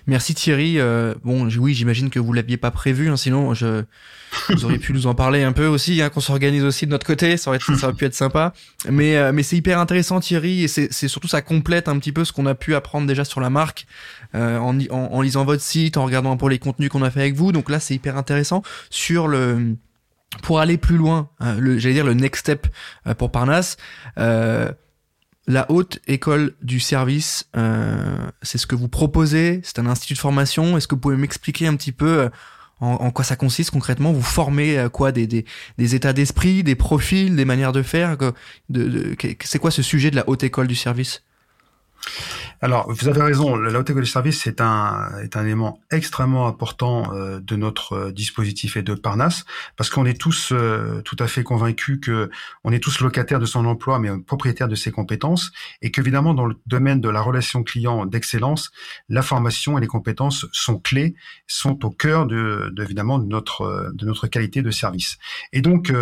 Merci 0.06 0.34
Thierry. 0.34 0.78
Euh, 0.78 1.14
bon, 1.24 1.48
oui, 1.58 1.74
j'imagine 1.74 2.10
que 2.10 2.18
vous 2.18 2.32
l'aviez 2.32 2.56
pas 2.56 2.70
prévu, 2.70 3.10
hein, 3.10 3.16
sinon 3.16 3.54
je, 3.54 3.84
vous 4.50 4.64
auriez 4.64 4.78
pu 4.78 4.92
nous 4.92 5.06
en 5.06 5.14
parler 5.14 5.42
un 5.42 5.52
peu 5.52 5.66
aussi, 5.66 6.02
hein, 6.02 6.10
qu'on 6.10 6.20
s'organise 6.20 6.64
aussi 6.64 6.86
de 6.86 6.90
notre 6.90 7.06
côté, 7.06 7.36
ça 7.36 7.50
aurait, 7.50 7.58
pu 7.58 8.04
être 8.04 8.14
sympa. 8.14 8.52
Mais, 8.88 9.16
euh, 9.16 9.32
mais 9.32 9.42
c'est 9.42 9.56
hyper 9.56 9.78
intéressant 9.78 10.20
Thierry, 10.20 10.64
et 10.64 10.68
c'est 10.68 11.08
surtout 11.08 11.28
ça 11.28 11.42
complète 11.42 11.88
un 11.88 11.98
petit 11.98 12.12
peu 12.12 12.24
ce 12.24 12.32
qu'on 12.32 12.46
a 12.46 12.54
pu 12.54 12.74
apprendre 12.74 13.06
déjà 13.06 13.24
sur 13.24 13.40
la 13.40 13.50
marque 13.50 13.86
euh, 14.34 14.58
en, 14.58 14.78
en, 14.90 15.20
lisant 15.22 15.44
votre 15.44 15.62
site, 15.62 15.96
en 15.96 16.04
regardant 16.04 16.32
un 16.32 16.36
peu 16.36 16.48
les 16.48 16.58
contenus 16.58 16.90
qu'on 16.90 17.02
a 17.02 17.10
fait 17.10 17.20
avec 17.20 17.34
vous. 17.34 17.52
Donc 17.52 17.70
là, 17.70 17.80
c'est 17.80 17.94
hyper 17.94 18.16
intéressant 18.16 18.62
sur 18.90 19.28
le 19.28 19.76
pour 20.42 20.58
aller 20.58 20.78
plus 20.78 20.96
loin, 20.96 21.28
hein, 21.38 21.54
j'allais 21.76 21.94
dire 21.94 22.04
le 22.04 22.14
next 22.14 22.40
step 22.40 22.66
pour 23.18 23.30
Parnasse. 23.30 23.76
Euh, 24.18 24.72
la 25.46 25.70
haute 25.70 25.98
école 26.06 26.54
du 26.62 26.80
service, 26.80 27.48
euh, 27.56 28.16
c'est 28.42 28.58
ce 28.58 28.66
que 28.66 28.74
vous 28.74 28.88
proposez 28.88 29.60
C'est 29.62 29.78
un 29.78 29.86
institut 29.86 30.14
de 30.14 30.18
formation. 30.18 30.76
Est-ce 30.76 30.88
que 30.88 30.94
vous 30.94 31.00
pouvez 31.00 31.16
m'expliquer 31.16 31.66
un 31.66 31.76
petit 31.76 31.92
peu 31.92 32.20
euh, 32.20 32.28
en, 32.80 33.10
quoi 33.10 33.24
ça 33.24 33.36
consiste 33.36 33.70
concrètement? 33.70 34.12
Vous 34.12 34.22
formez 34.22 34.78
euh, 34.78 34.88
quoi? 34.88 35.12
Des 35.12 35.44
états 35.78 36.12
d'esprit, 36.12 36.62
des 36.62 36.74
profils, 36.74 37.36
des 37.36 37.44
manières 37.44 37.72
de 37.72 37.82
faire? 37.82 38.16
De, 38.16 38.32
de, 38.70 39.16
C'est 39.42 39.58
quoi 39.58 39.70
ce 39.70 39.82
sujet 39.82 40.10
de 40.10 40.16
la 40.16 40.28
haute 40.28 40.42
école 40.44 40.66
du 40.66 40.74
service? 40.74 41.22
Alors, 42.60 42.90
vous 42.90 43.08
avez 43.08 43.22
raison, 43.22 43.56
la 43.56 43.78
haute 43.78 43.90
école 43.90 44.02
de 44.02 44.08
service 44.08 44.46
est 44.46 44.60
un, 44.60 45.10
est 45.22 45.36
un 45.36 45.44
élément 45.44 45.80
extrêmement 45.90 46.46
important 46.46 47.12
euh, 47.12 47.40
de 47.40 47.56
notre 47.56 47.92
euh, 47.94 48.12
dispositif 48.12 48.76
et 48.76 48.82
de 48.82 48.94
Parnasse, 48.94 49.44
parce 49.76 49.90
qu'on 49.90 50.06
est 50.06 50.18
tous 50.18 50.50
euh, 50.52 51.02
tout 51.02 51.16
à 51.18 51.26
fait 51.26 51.42
convaincus 51.42 51.98
que 52.00 52.30
on 52.62 52.72
est 52.72 52.78
tous 52.78 53.00
locataires 53.00 53.40
de 53.40 53.46
son 53.46 53.66
emploi, 53.66 53.98
mais 53.98 54.10
propriétaires 54.18 54.68
de 54.68 54.74
ses 54.74 54.92
compétences, 54.92 55.52
et 55.82 55.90
qu'évidemment, 55.90 56.32
dans 56.34 56.46
le 56.46 56.56
domaine 56.66 57.00
de 57.00 57.08
la 57.08 57.20
relation 57.20 57.62
client 57.62 58.06
d'excellence, 58.06 58.70
la 59.08 59.22
formation 59.22 59.76
et 59.76 59.80
les 59.80 59.86
compétences 59.86 60.46
sont 60.52 60.78
clés, 60.78 61.14
sont 61.46 61.84
au 61.84 61.90
cœur 61.90 62.26
de, 62.26 62.70
de 62.72 62.82
évidemment 62.82 63.18
de 63.18 63.26
notre, 63.26 63.92
de 63.94 64.06
notre 64.06 64.26
qualité 64.26 64.62
de 64.62 64.70
service. 64.70 65.18
Et 65.52 65.60
donc, 65.60 65.92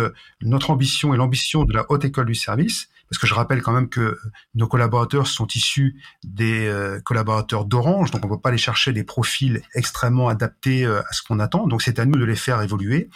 notre 0.41 0.69
ambition 0.69 1.13
et 1.13 1.17
l'ambition 1.17 1.63
de 1.63 1.73
la 1.73 1.85
haute 1.89 2.05
école 2.05 2.25
du 2.25 2.35
service, 2.35 2.89
parce 3.09 3.19
que 3.19 3.27
je 3.27 3.33
rappelle 3.33 3.61
quand 3.61 3.73
même 3.73 3.89
que 3.89 4.17
nos 4.55 4.67
collaborateurs 4.67 5.27
sont 5.27 5.47
issus 5.53 6.01
des 6.23 6.67
euh, 6.67 6.99
collaborateurs 7.01 7.65
d'Orange, 7.65 8.11
donc 8.11 8.25
on 8.25 8.27
ne 8.27 8.33
peut 8.33 8.41
pas 8.41 8.49
aller 8.49 8.57
chercher 8.57 8.91
des 8.91 9.03
profils 9.03 9.61
extrêmement 9.75 10.29
adaptés 10.29 10.85
euh, 10.85 11.01
à 11.01 11.13
ce 11.13 11.21
qu'on 11.21 11.39
attend, 11.39 11.67
donc 11.67 11.81
c'est 11.81 11.99
à 11.99 12.05
nous 12.05 12.17
de 12.17 12.25
les 12.25 12.35
faire 12.35 12.61
évoluer. 12.61 13.09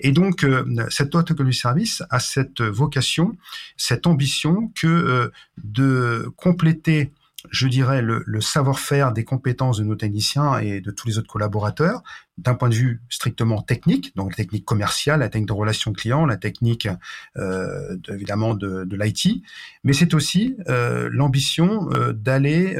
Et 0.00 0.12
donc 0.12 0.44
euh, 0.44 0.64
cette 0.88 1.14
haute 1.14 1.32
service 1.52 2.02
a 2.10 2.20
cette 2.20 2.62
vocation, 2.62 3.36
cette 3.76 4.06
ambition 4.06 4.72
que 4.74 5.30
de 5.62 6.32
compléter 6.36 7.12
je 7.50 7.68
dirais, 7.68 8.00
le 8.00 8.40
savoir-faire 8.40 9.12
des 9.12 9.24
compétences 9.24 9.76
de 9.76 9.84
nos 9.84 9.96
techniciens 9.96 10.58
et 10.58 10.80
de 10.80 10.90
tous 10.90 11.06
les 11.08 11.18
autres 11.18 11.28
collaborateurs 11.28 12.02
d'un 12.36 12.54
point 12.54 12.68
de 12.68 12.74
vue 12.74 13.00
strictement 13.08 13.62
technique, 13.62 14.14
donc 14.16 14.30
la 14.30 14.36
technique 14.36 14.64
commerciale, 14.64 15.20
la 15.20 15.28
technique 15.28 15.48
de 15.48 15.52
relation 15.52 15.92
client, 15.92 16.26
la 16.26 16.36
technique 16.36 16.88
euh, 17.36 17.96
évidemment 18.08 18.54
de, 18.54 18.84
de 18.84 18.96
l'IT, 18.96 19.42
mais 19.84 19.92
c'est 19.92 20.14
aussi 20.14 20.56
euh, 20.68 21.08
l'ambition 21.12 21.88
euh, 21.92 22.12
d'aller 22.12 22.76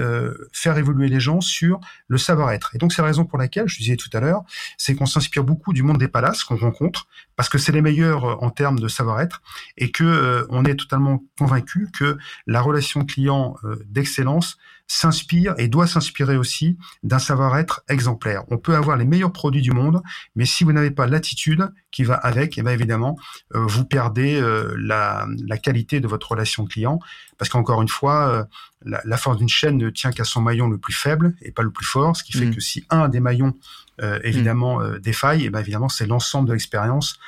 faire 0.53 0.77
évoluer 0.79 1.09
les 1.09 1.21
gens 1.21 1.41
sur 1.41 1.81
le 2.09 2.19
savoir-être. 2.19 2.75
Et 2.75 2.79
donc 2.79 2.93
c'est 2.93 3.03
la 3.03 3.09
raison 3.09 3.25
pour 3.25 3.39
laquelle, 3.39 3.69
je 3.69 3.79
disais 3.79 3.97
tout 3.97 4.11
à 4.13 4.21
l'heure, 4.21 4.43
c'est 4.77 4.95
qu'on 4.95 5.07
s'inspire 5.07 5.45
beaucoup 5.45 5.73
du 5.73 5.83
monde 5.83 5.99
des 5.99 6.09
palaces 6.09 6.43
qu'on 6.43 6.57
rencontre, 6.57 7.07
parce 7.37 7.49
que 7.49 7.59
c'est 7.59 7.73
les 7.73 7.83
meilleurs 7.83 8.43
en 8.43 8.51
termes 8.51 8.79
de 8.79 8.89
savoir-être, 8.89 9.43
et 9.77 9.91
que 9.91 10.47
on 10.51 10.65
est 10.65 10.77
totalement 10.77 11.23
convaincu 11.39 11.89
que 11.97 12.17
la 12.47 12.61
relation 12.61 13.05
client 13.05 13.57
d'excellence 13.87 14.59
s'inspire 14.87 15.55
et 15.59 15.69
doit 15.69 15.87
s'inspirer 15.87 16.37
aussi 16.37 16.77
d'un 17.03 17.19
savoir-être 17.19 17.83
exemplaire. 17.89 18.45
On 18.51 18.59
peut 18.59 18.75
avoir 18.75 18.97
les 18.97 19.05
meilleurs 19.05 19.33
produits 19.33 19.63
du 19.63 19.71
monde, 19.71 20.03
mais 20.35 20.45
si 20.45 20.65
vous 20.65 20.73
n'avez 20.73 20.91
pas 20.91 21.07
l'attitude 21.07 21.73
qui 21.91 22.05
va 22.05 22.15
avec, 22.15 22.59
et 22.59 22.61
eh 22.61 22.63
bien 22.63 22.73
évidemment, 22.73 23.17
euh, 23.55 23.65
vous 23.67 23.85
perdez 23.85 24.41
euh, 24.41 24.75
la, 24.79 25.27
la, 25.47 25.59
qualité 25.59 26.01
de 26.01 26.07
votre 26.07 26.33
relation 26.33 26.67
client, 26.67 26.99
parce 27.39 27.49
qu'encore 27.49 27.81
une 27.81 27.89
fois, 27.89 28.29
euh, 28.29 28.45
la, 28.85 29.01
la, 29.05 29.17
force 29.17 29.39
d'une 29.39 29.49
chaîne 29.49 29.79
ne 29.79 29.91
tient 29.91 30.13
qu'à 30.13 30.25
son 30.25 30.43
maillon 30.43 30.69
le 30.69 30.79
plus 30.79 30.93
faible 30.93 31.35
et 31.41 31.51
pas 31.51 31.63
le 31.63 31.71
plus 31.71 31.87
fort, 31.87 32.17
ce 32.17 32.23
qui 32.23 32.33
fait 32.33 32.47
mm. 32.47 32.55
que 32.55 32.61
si 32.61 32.85
un 32.91 33.09
des 33.09 33.21
maillons 33.21 33.55
euh, 34.03 34.19
évidemment 34.23 34.81
mm. 34.81 34.99
défaille, 34.99 35.45
et 35.45 35.51
bien 35.51 35.61
évidemment 35.61 35.89
c'est 35.89 36.07
l'ensemble 36.07 36.49
de 36.49 36.53
l'expérience 36.53 37.19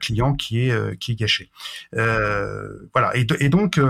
client 0.00 0.34
qui 0.34 0.68
est 0.68 0.98
qui 0.98 1.12
est 1.12 1.14
gâché. 1.16 1.50
voilà. 1.92 3.10
Et, 3.14 3.26
et 3.40 3.48
donc 3.48 3.80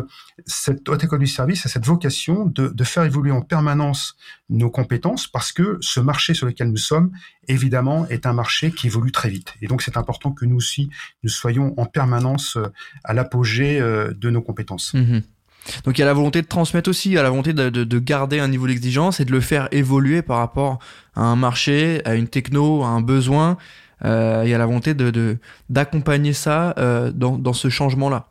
cette 0.47 0.89
haute 0.89 1.05
école 1.05 1.19
du 1.19 1.27
service 1.27 1.67
a 1.67 1.69
cette 1.69 1.85
vocation 1.85 2.47
de, 2.47 2.69
de 2.69 2.85
faire 2.85 3.05
évoluer 3.05 3.31
en 3.31 3.43
permanence 3.43 4.17
nos 4.49 4.71
compétences 4.71 5.27
parce 5.27 5.53
que 5.53 5.79
ce 5.81 6.01
marché 6.01 6.35
sur 6.35 6.47
lequel 6.47 6.69
nous 6.69 6.77
sommes, 6.77 7.13
évidemment, 7.49 8.07
est 8.09 8.27
un 8.27 8.33
marché 8.33 8.73
qui 8.73 8.87
évolue 8.87 9.13
très 9.13 9.29
vite. 9.29 9.55
Et 9.61 9.67
donc 9.67 9.83
c'est 9.83 9.97
important 9.97 10.33
que 10.33 10.45
nous 10.45 10.57
aussi 10.57 10.91
nous 11.23 11.31
soyons 11.31 11.75
en 11.79 11.87
permanence 11.87 12.59
à 13.05 13.13
l'apogée 13.13 13.79
de 13.81 14.31
nos 14.31 14.43
compétences. 14.43 14.95
Mm-hmm. 14.95 15.23
Donc 15.85 15.99
il 15.99 16.01
y 16.01 16.03
a 16.03 16.07
la 16.07 16.13
volonté 16.13 16.43
de 16.43 16.47
transmettre 16.47 16.91
aussi, 16.91 17.11
il 17.11 17.15
y 17.15 17.19
a 17.19 17.23
la 17.23 17.31
volonté 17.31 17.53
de, 17.53 17.71
de, 17.71 17.85
de 17.85 17.99
garder 17.99 18.39
un 18.39 18.49
niveau 18.49 18.67
d'exigence 18.67 19.21
et 19.21 19.25
de 19.25 19.33
le 19.33 19.41
faire 19.41 19.69
évoluer 19.73 20.23
par 20.23 20.39
rapport 20.39 20.79
à 21.15 21.23
un 21.23 21.37
marché, 21.37 22.03
à 22.05 22.15
une 22.15 22.29
techno, 22.29 22.83
à 22.83 22.89
un 22.89 23.01
besoin. 23.01 23.57
Euh, 24.05 24.43
il 24.45 24.51
y 24.51 24.55
a 24.55 24.59
la 24.59 24.67
volonté 24.67 24.95
de 24.95 25.39
d'accompagner 25.69 26.33
ça 26.33 26.75
euh, 26.79 27.11
dans, 27.13 27.39
dans 27.39 27.53
ce 27.53 27.69
changement-là. 27.69 28.29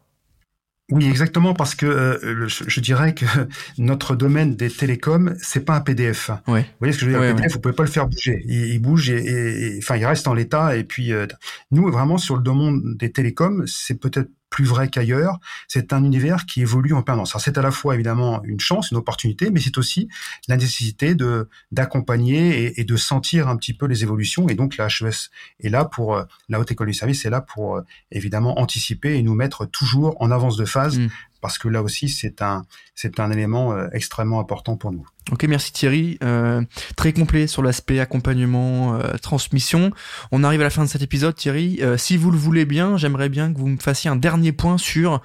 Oui, 0.92 1.08
exactement, 1.08 1.54
parce 1.54 1.76
que 1.76 1.86
euh, 1.86 2.48
je, 2.48 2.80
dirais 2.82 3.16
que 3.16 3.26
notre 3.78 4.16
domaine 4.16 4.56
des 4.56 4.70
télécoms, 4.70 5.34
c'est 5.42 5.64
pas 5.64 5.76
un 5.76 5.82
PDF. 5.82 6.30
Vous 6.46 6.58
voyez 6.80 6.94
ce 6.94 7.00
que 7.00 7.06
je 7.06 7.12
veux 7.12 7.20
dire? 7.20 7.32
Un 7.32 7.36
PDF, 7.36 7.54
vous 7.54 7.62
pouvez 7.62 7.74
pas 7.74 7.84
le 7.84 7.90
faire 7.90 8.08
bouger. 8.08 8.44
Il, 8.48 8.80
bouge 8.80 9.10
et, 9.10 9.80
enfin, 9.80 9.96
il 9.96 10.06
reste 10.06 10.28
en 10.28 10.34
l'état. 10.34 10.76
Et 10.76 10.84
puis, 10.84 11.14
euh, 11.14 11.26
nous, 11.72 11.90
vraiment, 11.90 12.18
sur 12.18 12.36
le 12.36 12.44
domaine 12.44 12.96
des 12.96 13.12
télécoms, 13.12 13.64
c'est 13.66 14.00
peut-être 14.00 14.30
plus 14.54 14.66
vrai 14.66 14.88
qu'ailleurs. 14.88 15.40
C'est 15.68 15.94
un 15.94 16.04
univers 16.04 16.46
qui 16.46 16.62
évolue 16.62 16.94
en 16.94 17.02
permanence. 17.02 17.36
C'est 17.40 17.58
à 17.58 17.64
la 17.64 17.72
fois 17.72 17.96
évidemment 17.96 18.44
une 18.44 18.60
chance, 18.60 18.92
une 18.92 18.98
opportunité, 18.98 19.50
mais 19.50 19.60
c'est 19.60 19.80
aussi 19.80 20.10
la 20.48 20.58
nécessité 20.58 21.16
de 21.16 21.50
d'accompagner 21.72 22.80
et, 22.80 22.84
de 22.84 22.96
sentir 22.96 23.48
un 23.48 23.58
petit 23.58 23.74
peu 23.74 23.88
les 23.88 24.04
évolutions. 24.04 24.48
Et 24.50 24.54
donc 24.54 24.78
la 24.78 24.90
HES 24.90 25.32
est 25.60 25.70
là 25.70 25.86
pour 25.86 26.16
euh, 26.16 26.24
la 26.50 26.60
haute 26.60 26.72
école 26.72 26.88
du 26.88 26.94
service 26.94 27.26
est 27.26 27.32
là 27.32 27.42
pour 27.42 27.78
euh, 27.78 27.82
évidemment 28.12 28.60
anticiper 28.60 29.16
et 29.16 29.24
nous 29.24 29.34
mettre 29.34 29.66
toujours 29.66 30.22
en 30.22 30.30
avance 30.30 30.56
de 30.56 30.66
phase 30.66 31.00
mmh 31.00 31.10
parce 31.44 31.58
que 31.58 31.68
là 31.68 31.84
aussi 31.84 32.08
c'est 32.08 32.42
un 32.42 32.66
c'est 32.96 33.20
un 33.20 33.30
élément 33.30 33.74
euh, 33.74 33.90
extrêmement 33.92 34.40
important 34.40 34.78
pour 34.78 34.94
nous. 34.94 35.06
Ok, 35.30 35.44
merci 35.44 35.74
Thierry. 35.74 36.18
Euh, 36.24 36.62
très 36.96 37.12
complet 37.12 37.48
sur 37.48 37.62
l'aspect 37.62 38.00
accompagnement, 38.00 38.96
euh, 38.96 39.18
transmission. 39.22 39.92
On 40.32 40.46
arrive 40.46 40.62
à 40.62 40.64
la 40.64 40.70
fin 40.70 40.86
de 40.86 40.90
cet 40.90 41.02
épisode, 41.02 41.36
Thierry. 41.36 41.82
si 41.98 42.16
vous 42.16 42.32
le 42.32 42.38
voulez 42.38 42.66
bien, 42.66 42.96
j'aimerais 42.96 43.28
bien 43.28 43.54
que 43.54 43.60
vous 43.60 43.68
me 43.68 43.78
fassiez 43.78 44.10
un 44.10 44.16
dernier 44.16 44.54
point 44.54 44.78
sur 44.78 45.22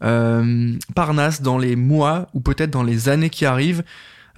Parnasse 0.00 1.42
dans 1.42 1.58
les 1.58 1.76
mois 1.76 2.28
ou 2.32 2.40
peut-être 2.40 2.70
dans 2.70 2.84
les 2.84 3.10
années 3.10 3.30
qui 3.30 3.44
arrivent. 3.44 3.82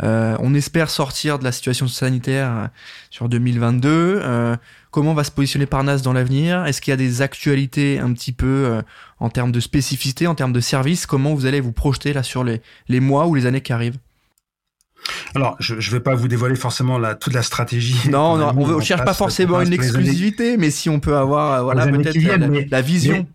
on 0.00 0.54
espère 0.54 0.90
sortir 0.90 1.38
de 1.38 1.44
la 1.44 1.52
situation 1.52 1.86
sanitaire 1.86 2.70
sur 3.10 3.28
2022 3.28 4.56
comment 4.90 5.14
va 5.14 5.24
se 5.24 5.31
positionner 5.31 5.66
Parnasse 5.66 6.03
dans 6.03 6.12
l'avenir? 6.12 6.64
Est-ce 6.66 6.81
qu'il 6.81 6.90
y 6.90 6.94
a 6.94 6.96
des 6.96 7.22
actualités 7.22 7.98
un 7.98 8.12
petit 8.12 8.33
peu 8.33 8.46
euh, 8.46 8.83
en 9.18 9.31
termes 9.31 9.53
de 9.53 9.61
spécificité, 9.61 10.26
en 10.26 10.35
termes 10.35 10.53
de 10.53 10.61
service 10.61 11.07
Comment 11.07 11.35
vous 11.35 11.46
allez 11.46 11.61
vous 11.61 11.72
projeter 11.72 12.12
là 12.12 12.22
sur 12.22 12.44
les, 12.44 12.61
les 12.88 13.00
mois 13.00 13.26
ou 13.26 13.35
les 13.35 13.46
années 13.46 13.61
qui 13.61 13.72
arrivent? 13.72 13.98
Alors, 15.35 15.57
je 15.61 15.74
ne 15.74 15.81
vais 15.81 16.00
pas 16.00 16.14
vous 16.14 16.29
dévoiler 16.29 16.57
forcément 16.57 16.98
la, 16.98 17.14
toute 17.14 17.33
la 17.33 17.42
stratégie. 17.42 17.96
Non, 18.11 18.40
on 18.57 18.76
ne 18.76 18.81
cherche 18.81 19.05
pas 19.05 19.14
forcément 19.14 19.61
une 19.61 19.72
exclusivité, 19.72 20.57
mais 20.57 20.70
si 20.70 20.88
on 20.88 21.00
peut 21.00 21.16
avoir 21.16 21.53
euh, 21.53 21.62
voilà 21.62 21.87
peut-être 21.87 22.70
la, 22.70 22.83
vision. 22.83 23.26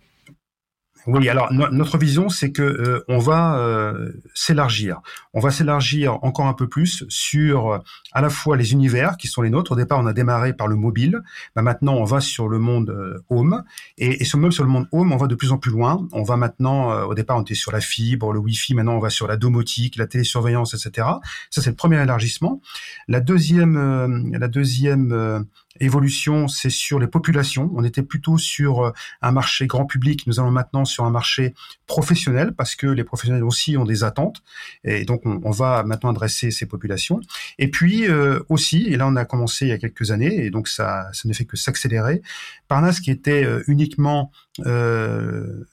Oui, 1.07 1.29
alors 1.29 1.53
notre 1.53 1.97
vision, 1.97 2.29
c'est 2.29 2.51
que 2.51 2.63
euh, 2.63 3.05
on 3.07 3.19
va 3.19 3.59
euh, 3.59 4.11
s'élargir. 4.33 5.01
On 5.33 5.39
va 5.39 5.51
s'élargir 5.51 6.23
encore 6.23 6.47
un 6.47 6.53
peu 6.53 6.67
plus 6.67 7.03
sur 7.09 7.73
euh, 7.73 7.77
à 8.11 8.21
la 8.21 8.29
fois 8.29 8.57
les 8.57 8.73
univers 8.73 9.17
qui 9.17 9.27
sont 9.27 9.43
les 9.43 9.51
nôtres. 9.51 9.73
Au 9.73 9.75
départ, 9.75 9.99
on 9.99 10.07
a 10.07 10.13
démarré 10.13 10.53
par 10.53 10.67
le 10.67 10.75
mobile. 10.75 11.21
Bah, 11.55 11.61
maintenant, 11.61 11.93
on 11.93 12.05
va 12.05 12.21
sur 12.21 12.47
le 12.47 12.57
monde 12.57 13.21
home. 13.29 13.63
Et, 13.97 14.21
et 14.21 14.25
sur, 14.25 14.39
même 14.39 14.51
sur 14.51 14.63
le 14.63 14.69
monde 14.69 14.87
home, 14.91 15.11
on 15.11 15.17
va 15.17 15.27
de 15.27 15.35
plus 15.35 15.51
en 15.51 15.59
plus 15.59 15.71
loin. 15.71 16.07
On 16.11 16.23
va 16.23 16.37
maintenant, 16.37 16.91
au 17.03 17.13
départ, 17.13 17.37
on 17.37 17.41
était 17.41 17.53
sur 17.53 17.71
la 17.71 17.81
fibre, 17.81 18.33
le 18.33 18.39
Wi-Fi. 18.39 18.73
Maintenant, 18.73 18.95
on 18.95 18.99
va 18.99 19.11
sur 19.11 19.27
la 19.27 19.37
domotique, 19.37 19.97
la 19.97 20.07
télésurveillance, 20.07 20.73
etc. 20.73 21.07
Ça, 21.51 21.61
c'est 21.61 21.69
le 21.69 21.75
premier 21.75 22.01
élargissement. 22.01 22.61
La 23.07 23.19
deuxième, 23.19 24.31
la 24.31 24.47
deuxième 24.47 25.45
évolution, 25.79 26.47
c'est 26.47 26.69
sur 26.69 26.99
les 26.99 27.07
populations. 27.07 27.71
On 27.75 27.83
était 27.83 28.03
plutôt 28.03 28.37
sur 28.37 28.93
un 29.21 29.31
marché 29.31 29.67
grand 29.67 29.85
public. 29.85 30.25
Nous 30.27 30.39
allons 30.39 30.51
maintenant 30.51 30.85
sur 30.85 31.03
un 31.03 31.09
marché 31.09 31.53
professionnel 31.87 32.53
parce 32.53 32.75
que 32.75 32.87
les 32.87 33.03
professionnels 33.03 33.43
aussi 33.43 33.77
ont 33.77 33.85
des 33.85 34.03
attentes 34.03 34.41
et 34.83 35.05
donc 35.05 35.21
on, 35.25 35.51
va 35.51 35.83
maintenant 35.83 36.09
adresser 36.09 36.51
ces 36.51 36.65
populations. 36.65 37.19
Et 37.59 37.69
puis 37.69 38.07
euh, 38.07 38.39
aussi, 38.49 38.87
et 38.87 38.97
là 38.97 39.07
on 39.07 39.15
a 39.15 39.25
commencé 39.25 39.65
il 39.65 39.69
y 39.69 39.71
a 39.71 39.77
quelques 39.77 40.11
années 40.11 40.45
et 40.45 40.49
donc 40.49 40.67
ça, 40.67 41.09
ça 41.13 41.27
ne 41.27 41.33
fait 41.33 41.45
que 41.45 41.57
s'accélérer. 41.57 42.21
Parnas 42.67 42.99
qui 43.03 43.11
était 43.11 43.43
euh, 43.43 43.63
uniquement 43.67 44.31
euh, 44.65 45.65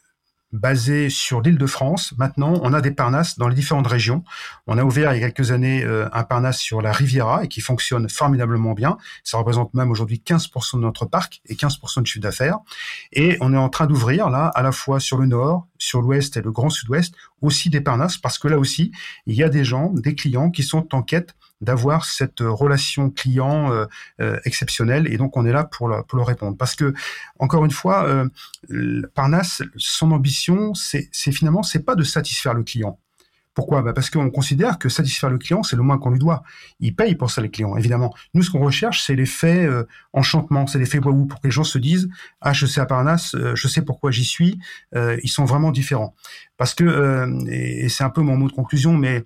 basé 0.52 1.10
sur 1.10 1.40
l'île 1.40 1.58
de 1.58 1.66
France. 1.66 2.14
Maintenant, 2.18 2.54
on 2.62 2.72
a 2.72 2.80
des 2.80 2.90
Parnasses 2.90 3.38
dans 3.38 3.48
les 3.48 3.54
différentes 3.54 3.86
régions. 3.86 4.22
On 4.66 4.78
a 4.78 4.84
ouvert 4.84 5.14
il 5.14 5.20
y 5.20 5.24
a 5.24 5.30
quelques 5.30 5.50
années 5.50 5.82
euh, 5.84 6.08
un 6.12 6.24
Parnasse 6.24 6.58
sur 6.58 6.82
la 6.82 6.92
Riviera 6.92 7.44
et 7.44 7.48
qui 7.48 7.60
fonctionne 7.60 8.08
formidablement 8.08 8.74
bien. 8.74 8.98
Ça 9.24 9.38
représente 9.38 9.74
même 9.74 9.90
aujourd'hui 9.90 10.22
15% 10.24 10.76
de 10.76 10.82
notre 10.82 11.06
parc 11.06 11.40
et 11.46 11.54
15% 11.54 12.02
de 12.02 12.06
chiffre 12.06 12.20
d'affaires. 12.20 12.58
Et 13.12 13.36
on 13.40 13.52
est 13.54 13.58
en 13.58 13.68
train 13.68 13.86
d'ouvrir 13.86 14.30
là, 14.30 14.46
à 14.48 14.62
la 14.62 14.72
fois 14.72 15.00
sur 15.00 15.16
le 15.16 15.26
nord, 15.26 15.66
sur 15.78 16.02
l'ouest 16.02 16.36
et 16.36 16.42
le 16.42 16.52
grand 16.52 16.70
sud-ouest, 16.70 17.14
aussi 17.40 17.70
des 17.70 17.80
Parnasses 17.80 18.18
parce 18.18 18.38
que 18.38 18.48
là 18.48 18.58
aussi, 18.58 18.92
il 19.26 19.34
y 19.34 19.42
a 19.42 19.48
des 19.48 19.64
gens, 19.64 19.90
des 19.92 20.14
clients 20.14 20.50
qui 20.50 20.62
sont 20.62 20.94
en 20.94 21.02
quête 21.02 21.34
d'avoir 21.62 22.04
cette 22.04 22.40
relation 22.40 23.08
client 23.08 23.72
euh, 23.72 23.86
euh, 24.20 24.38
exceptionnelle 24.44 25.10
et 25.10 25.16
donc 25.16 25.36
on 25.36 25.46
est 25.46 25.52
là 25.52 25.64
pour, 25.64 25.88
le, 25.88 26.02
pour 26.02 26.18
le 26.18 26.24
répondre 26.24 26.56
parce 26.56 26.74
que 26.74 26.92
encore 27.38 27.64
une 27.64 27.70
fois 27.70 28.04
euh, 28.04 28.28
Parnasse 29.14 29.62
son 29.76 30.10
ambition 30.10 30.74
c'est 30.74 31.08
finalement 31.32 31.62
c'est 31.62 31.84
pas 31.84 31.94
de 31.94 32.02
satisfaire 32.02 32.54
le 32.54 32.64
client 32.64 32.98
pourquoi? 33.54 33.82
Bah 33.82 33.92
Parce 33.92 34.08
qu'on 34.08 34.30
considère 34.30 34.78
que 34.78 34.88
satisfaire 34.88 35.28
le 35.28 35.36
client, 35.36 35.62
c'est 35.62 35.76
le 35.76 35.82
moins 35.82 35.98
qu'on 35.98 36.08
lui 36.08 36.18
doit. 36.18 36.42
Il 36.80 36.96
paye 36.96 37.14
pour 37.16 37.30
ça 37.30 37.42
les 37.42 37.50
clients, 37.50 37.76
évidemment. 37.76 38.14
Nous, 38.32 38.42
ce 38.42 38.50
qu'on 38.50 38.64
recherche, 38.64 39.04
c'est 39.04 39.14
l'effet 39.14 39.66
euh, 39.66 39.84
enchantement, 40.14 40.66
c'est 40.66 40.78
l'effet 40.78 40.98
waouh, 40.98 41.26
pour 41.26 41.38
que 41.38 41.48
les 41.48 41.50
gens 41.50 41.62
se 41.62 41.76
disent 41.76 42.08
«Ah, 42.40 42.54
je 42.54 42.64
sais 42.64 42.80
à 42.80 42.86
Parnasse, 42.86 43.36
je 43.54 43.68
sais 43.68 43.82
pourquoi 43.82 44.10
j'y 44.10 44.24
suis. 44.24 44.58
ils 44.94 45.28
sont 45.28 45.44
vraiment 45.44 45.70
différents.» 45.70 46.14
Parce 46.56 46.74
que, 46.74 47.28
et 47.50 47.90
c'est 47.90 48.04
un 48.04 48.08
peu 48.10 48.22
mon 48.22 48.38
mot 48.38 48.48
de 48.48 48.54
conclusion, 48.54 48.94
mais 48.94 49.22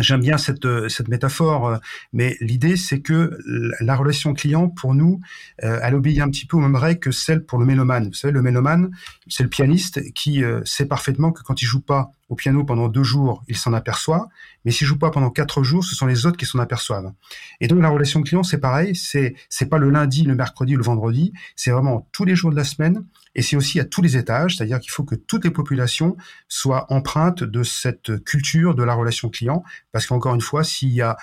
J'aime 0.00 0.20
bien 0.20 0.38
cette, 0.38 0.64
euh, 0.64 0.88
cette 0.88 1.08
métaphore, 1.08 1.68
euh, 1.68 1.76
mais 2.12 2.36
l'idée 2.40 2.76
c'est 2.76 3.00
que 3.00 3.38
la 3.80 3.94
relation 3.94 4.34
client 4.34 4.68
pour 4.68 4.94
nous, 4.94 5.20
euh, 5.62 5.78
elle 5.82 5.94
obéit 5.94 6.20
un 6.20 6.28
petit 6.30 6.46
peu 6.46 6.56
aux 6.56 6.60
mêmes 6.60 6.74
règles 6.74 7.00
que 7.00 7.12
celle 7.12 7.44
pour 7.44 7.58
le 7.58 7.66
mélomane. 7.66 8.08
Vous 8.08 8.14
savez, 8.14 8.32
le 8.32 8.42
mélomane, 8.42 8.90
c'est 9.28 9.44
le 9.44 9.48
pianiste 9.48 10.12
qui 10.12 10.42
sait 10.64 10.86
parfaitement 10.86 11.32
que 11.32 11.42
quand 11.42 11.62
il 11.62 11.66
joue 11.66 11.80
pas 11.80 12.12
au 12.28 12.34
piano 12.34 12.64
pendant 12.64 12.88
deux 12.88 13.02
jours, 13.02 13.44
il 13.48 13.56
s'en 13.56 13.72
aperçoit, 13.72 14.28
mais 14.64 14.70
s'il 14.70 14.86
joue 14.86 14.98
pas 14.98 15.10
pendant 15.10 15.30
quatre 15.30 15.62
jours, 15.62 15.84
ce 15.84 15.94
sont 15.94 16.06
les 16.06 16.26
autres 16.26 16.36
qui 16.36 16.46
s'en 16.46 16.58
aperçoivent. 16.58 17.12
Et 17.60 17.68
donc 17.68 17.80
la 17.80 17.88
relation 17.88 18.22
client, 18.22 18.42
c'est 18.42 18.58
pareil, 18.58 18.96
c'est 18.96 19.34
c'est 19.48 19.66
pas 19.66 19.78
le 19.78 19.90
lundi, 19.90 20.24
le 20.24 20.34
mercredi, 20.34 20.74
le 20.74 20.82
vendredi, 20.82 21.32
c'est 21.54 21.70
vraiment 21.70 22.08
tous 22.12 22.24
les 22.24 22.34
jours 22.34 22.50
de 22.50 22.56
la 22.56 22.64
semaine, 22.64 23.04
et 23.34 23.42
c'est 23.42 23.56
aussi 23.56 23.80
à 23.80 23.84
tous 23.84 24.02
les 24.02 24.16
étages, 24.16 24.56
c'est-à-dire 24.56 24.80
qu'il 24.80 24.90
faut 24.90 25.04
que 25.04 25.14
toutes 25.14 25.44
les 25.44 25.50
populations 25.50 26.16
soient 26.48 26.92
empreintes 26.92 27.44
de 27.44 27.62
cette 27.62 28.24
culture 28.24 28.74
de 28.74 28.82
la 28.82 28.94
relation 28.94 29.28
client, 29.28 29.64
parce 29.92 30.06
qu'encore 30.06 30.34
une 30.34 30.40
fois, 30.40 30.64
s'il 30.64 30.90
y 30.90 31.02
a 31.02 31.16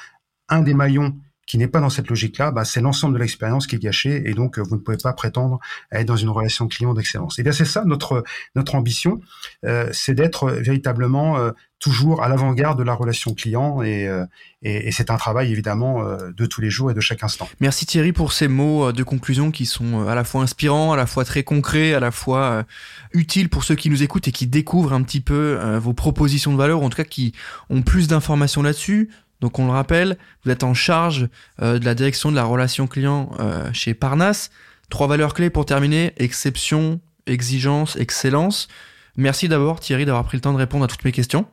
un 0.50 0.62
des 0.62 0.74
maillons 0.74 1.17
qui 1.45 1.58
n'est 1.58 1.67
pas 1.67 1.80
dans 1.80 1.89
cette 1.89 2.08
logique-là, 2.10 2.51
bah, 2.51 2.65
c'est 2.65 2.82
l'ensemble 2.82 3.15
de 3.15 3.19
l'expérience 3.19 3.67
qui 3.67 3.75
est 3.75 3.80
gâchée 3.80 4.30
et 4.30 4.34
donc 4.34 4.60
vous 4.60 4.75
ne 4.75 4.82
pouvez 4.82 4.97
pas 4.97 5.13
prétendre 5.13 5.60
à 5.91 5.99
être 5.99 6.08
dans 6.08 6.15
une 6.15 6.30
relation 6.30 6.67
client 6.67 6.93
d'excellence. 6.93 7.39
Et 7.39 7.43
bien 7.43 7.51
c'est 7.51 7.65
ça 7.65 7.84
notre 7.86 8.23
notre 8.56 8.75
ambition, 8.75 9.19
euh, 9.65 9.89
c'est 9.91 10.13
d'être 10.13 10.51
véritablement 10.51 11.38
euh, 11.38 11.51
toujours 11.82 12.21
à 12.21 12.30
l'avant-garde 12.30 12.77
de 12.77 12.84
la 12.84 12.93
relation 12.93 13.34
client 13.34 13.82
et, 13.82 14.08
euh, 14.08 14.23
et, 14.62 14.88
et 14.88 14.91
c'est 14.91 15.10
un 15.10 15.17
travail 15.17 15.51
évidemment 15.51 16.04
euh, 16.04 16.32
de 16.32 16.45
tous 16.45 16.62
les 16.62 16.69
jours 16.69 16.91
et 16.91 16.93
de 16.93 17.01
chaque 17.01 17.23
instant. 17.23 17.49
Merci 17.60 17.88
Thierry 17.88 18.13
pour 18.13 18.32
ces 18.34 18.47
mots 18.47 18.89
euh, 18.89 18.93
de 18.93 19.04
conclusion 19.04 19.49
qui 19.51 19.65
sont 19.65 20.08
à 20.08 20.13
la 20.13 20.23
fois 20.23 20.43
inspirants, 20.43 20.93
à 20.93 20.97
la 20.97 21.08
fois 21.08 21.25
très 21.25 21.43
concrets, 21.43 21.93
à 21.93 21.99
la 21.99 22.12
fois 22.12 22.63
utiles 23.13 23.49
pour 23.49 23.63
ceux 23.63 23.75
qui 23.75 23.89
nous 23.89 24.04
écoutent 24.04 24.27
et 24.27 24.32
qui 24.32 24.45
découvrent 24.45 24.93
un 24.93 25.01
petit 25.01 25.21
peu 25.21 25.58
vos 25.77 25.93
propositions 25.93 26.51
de 26.51 26.58
valeur, 26.58 26.84
en 26.84 26.89
tout 26.89 26.97
cas 26.97 27.04
qui 27.04 27.34
ont 27.69 27.82
plus 27.82 28.08
d'informations 28.08 28.62
là-dessus. 28.62 29.10
Donc 29.41 29.60
on 29.60 29.65
le 29.65 29.71
rappelle, 29.71 30.17
vous 30.45 30.51
êtes 30.51 30.63
en 30.63 30.73
charge 30.73 31.27
euh, 31.62 31.80
de 31.80 31.86
la 31.86 31.95
direction 31.95 32.32
de 32.32 32.36
la 32.36 32.43
relation 32.43 32.88
client 32.88 33.32
euh, 33.39 33.69
chez 33.73 33.93
Parnasse. 33.93 34.51
Trois 34.89 35.08
valeurs 35.08 35.34
clés 35.34 35.49
pour 35.49 35.65
terminer, 35.65 36.13
exception, 36.17 36.99
exigence, 37.25 37.95
excellence. 37.95 38.67
Merci 39.17 39.47
d'abord 39.47 39.80
Thierry 39.80 40.06
d'avoir 40.06 40.23
pris 40.23 40.38
le 40.38 40.41
temps 40.41 40.54
de 40.54 40.58
répondre 40.58 40.86
à 40.86 40.88
toutes 40.88 41.04
mes 41.04 41.12
questions. 41.12 41.45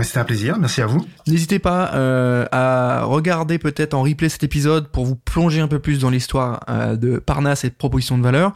C'était 0.00 0.18
un 0.18 0.24
plaisir, 0.24 0.56
merci 0.58 0.80
à 0.80 0.86
vous. 0.86 1.06
N'hésitez 1.26 1.58
pas 1.58 1.92
euh, 1.92 2.46
à 2.50 3.04
regarder 3.04 3.58
peut-être 3.58 3.92
en 3.92 4.02
replay 4.02 4.30
cet 4.30 4.42
épisode 4.42 4.88
pour 4.88 5.04
vous 5.04 5.16
plonger 5.16 5.60
un 5.60 5.68
peu 5.68 5.80
plus 5.80 6.00
dans 6.00 6.08
l'histoire 6.08 6.64
euh, 6.70 6.96
de 6.96 7.18
Parnasse 7.18 7.64
et 7.64 7.68
de 7.68 7.74
proposition 7.74 8.16
de 8.16 8.22
valeur. 8.22 8.54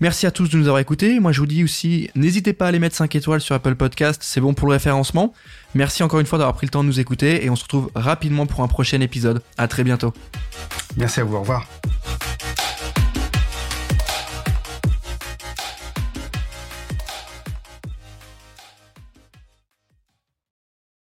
Merci 0.00 0.26
à 0.26 0.30
tous 0.30 0.48
de 0.48 0.56
nous 0.56 0.64
avoir 0.64 0.78
écoutés. 0.78 1.20
Moi 1.20 1.32
je 1.32 1.40
vous 1.40 1.46
dis 1.46 1.62
aussi, 1.62 2.08
n'hésitez 2.14 2.54
pas 2.54 2.64
à 2.64 2.68
aller 2.68 2.78
mettre 2.78 2.96
5 2.96 3.14
étoiles 3.16 3.42
sur 3.42 3.54
Apple 3.54 3.74
Podcast, 3.74 4.22
c'est 4.24 4.40
bon 4.40 4.54
pour 4.54 4.66
le 4.66 4.72
référencement. 4.72 5.34
Merci 5.74 6.02
encore 6.02 6.20
une 6.20 6.26
fois 6.26 6.38
d'avoir 6.38 6.54
pris 6.54 6.66
le 6.66 6.70
temps 6.70 6.82
de 6.82 6.88
nous 6.88 7.00
écouter 7.00 7.44
et 7.44 7.50
on 7.50 7.56
se 7.56 7.64
retrouve 7.64 7.90
rapidement 7.94 8.46
pour 8.46 8.62
un 8.62 8.68
prochain 8.68 9.02
épisode. 9.02 9.42
À 9.58 9.68
très 9.68 9.84
bientôt. 9.84 10.14
Merci 10.96 11.20
à 11.20 11.24
vous, 11.24 11.36
au 11.36 11.40
revoir. 11.40 11.66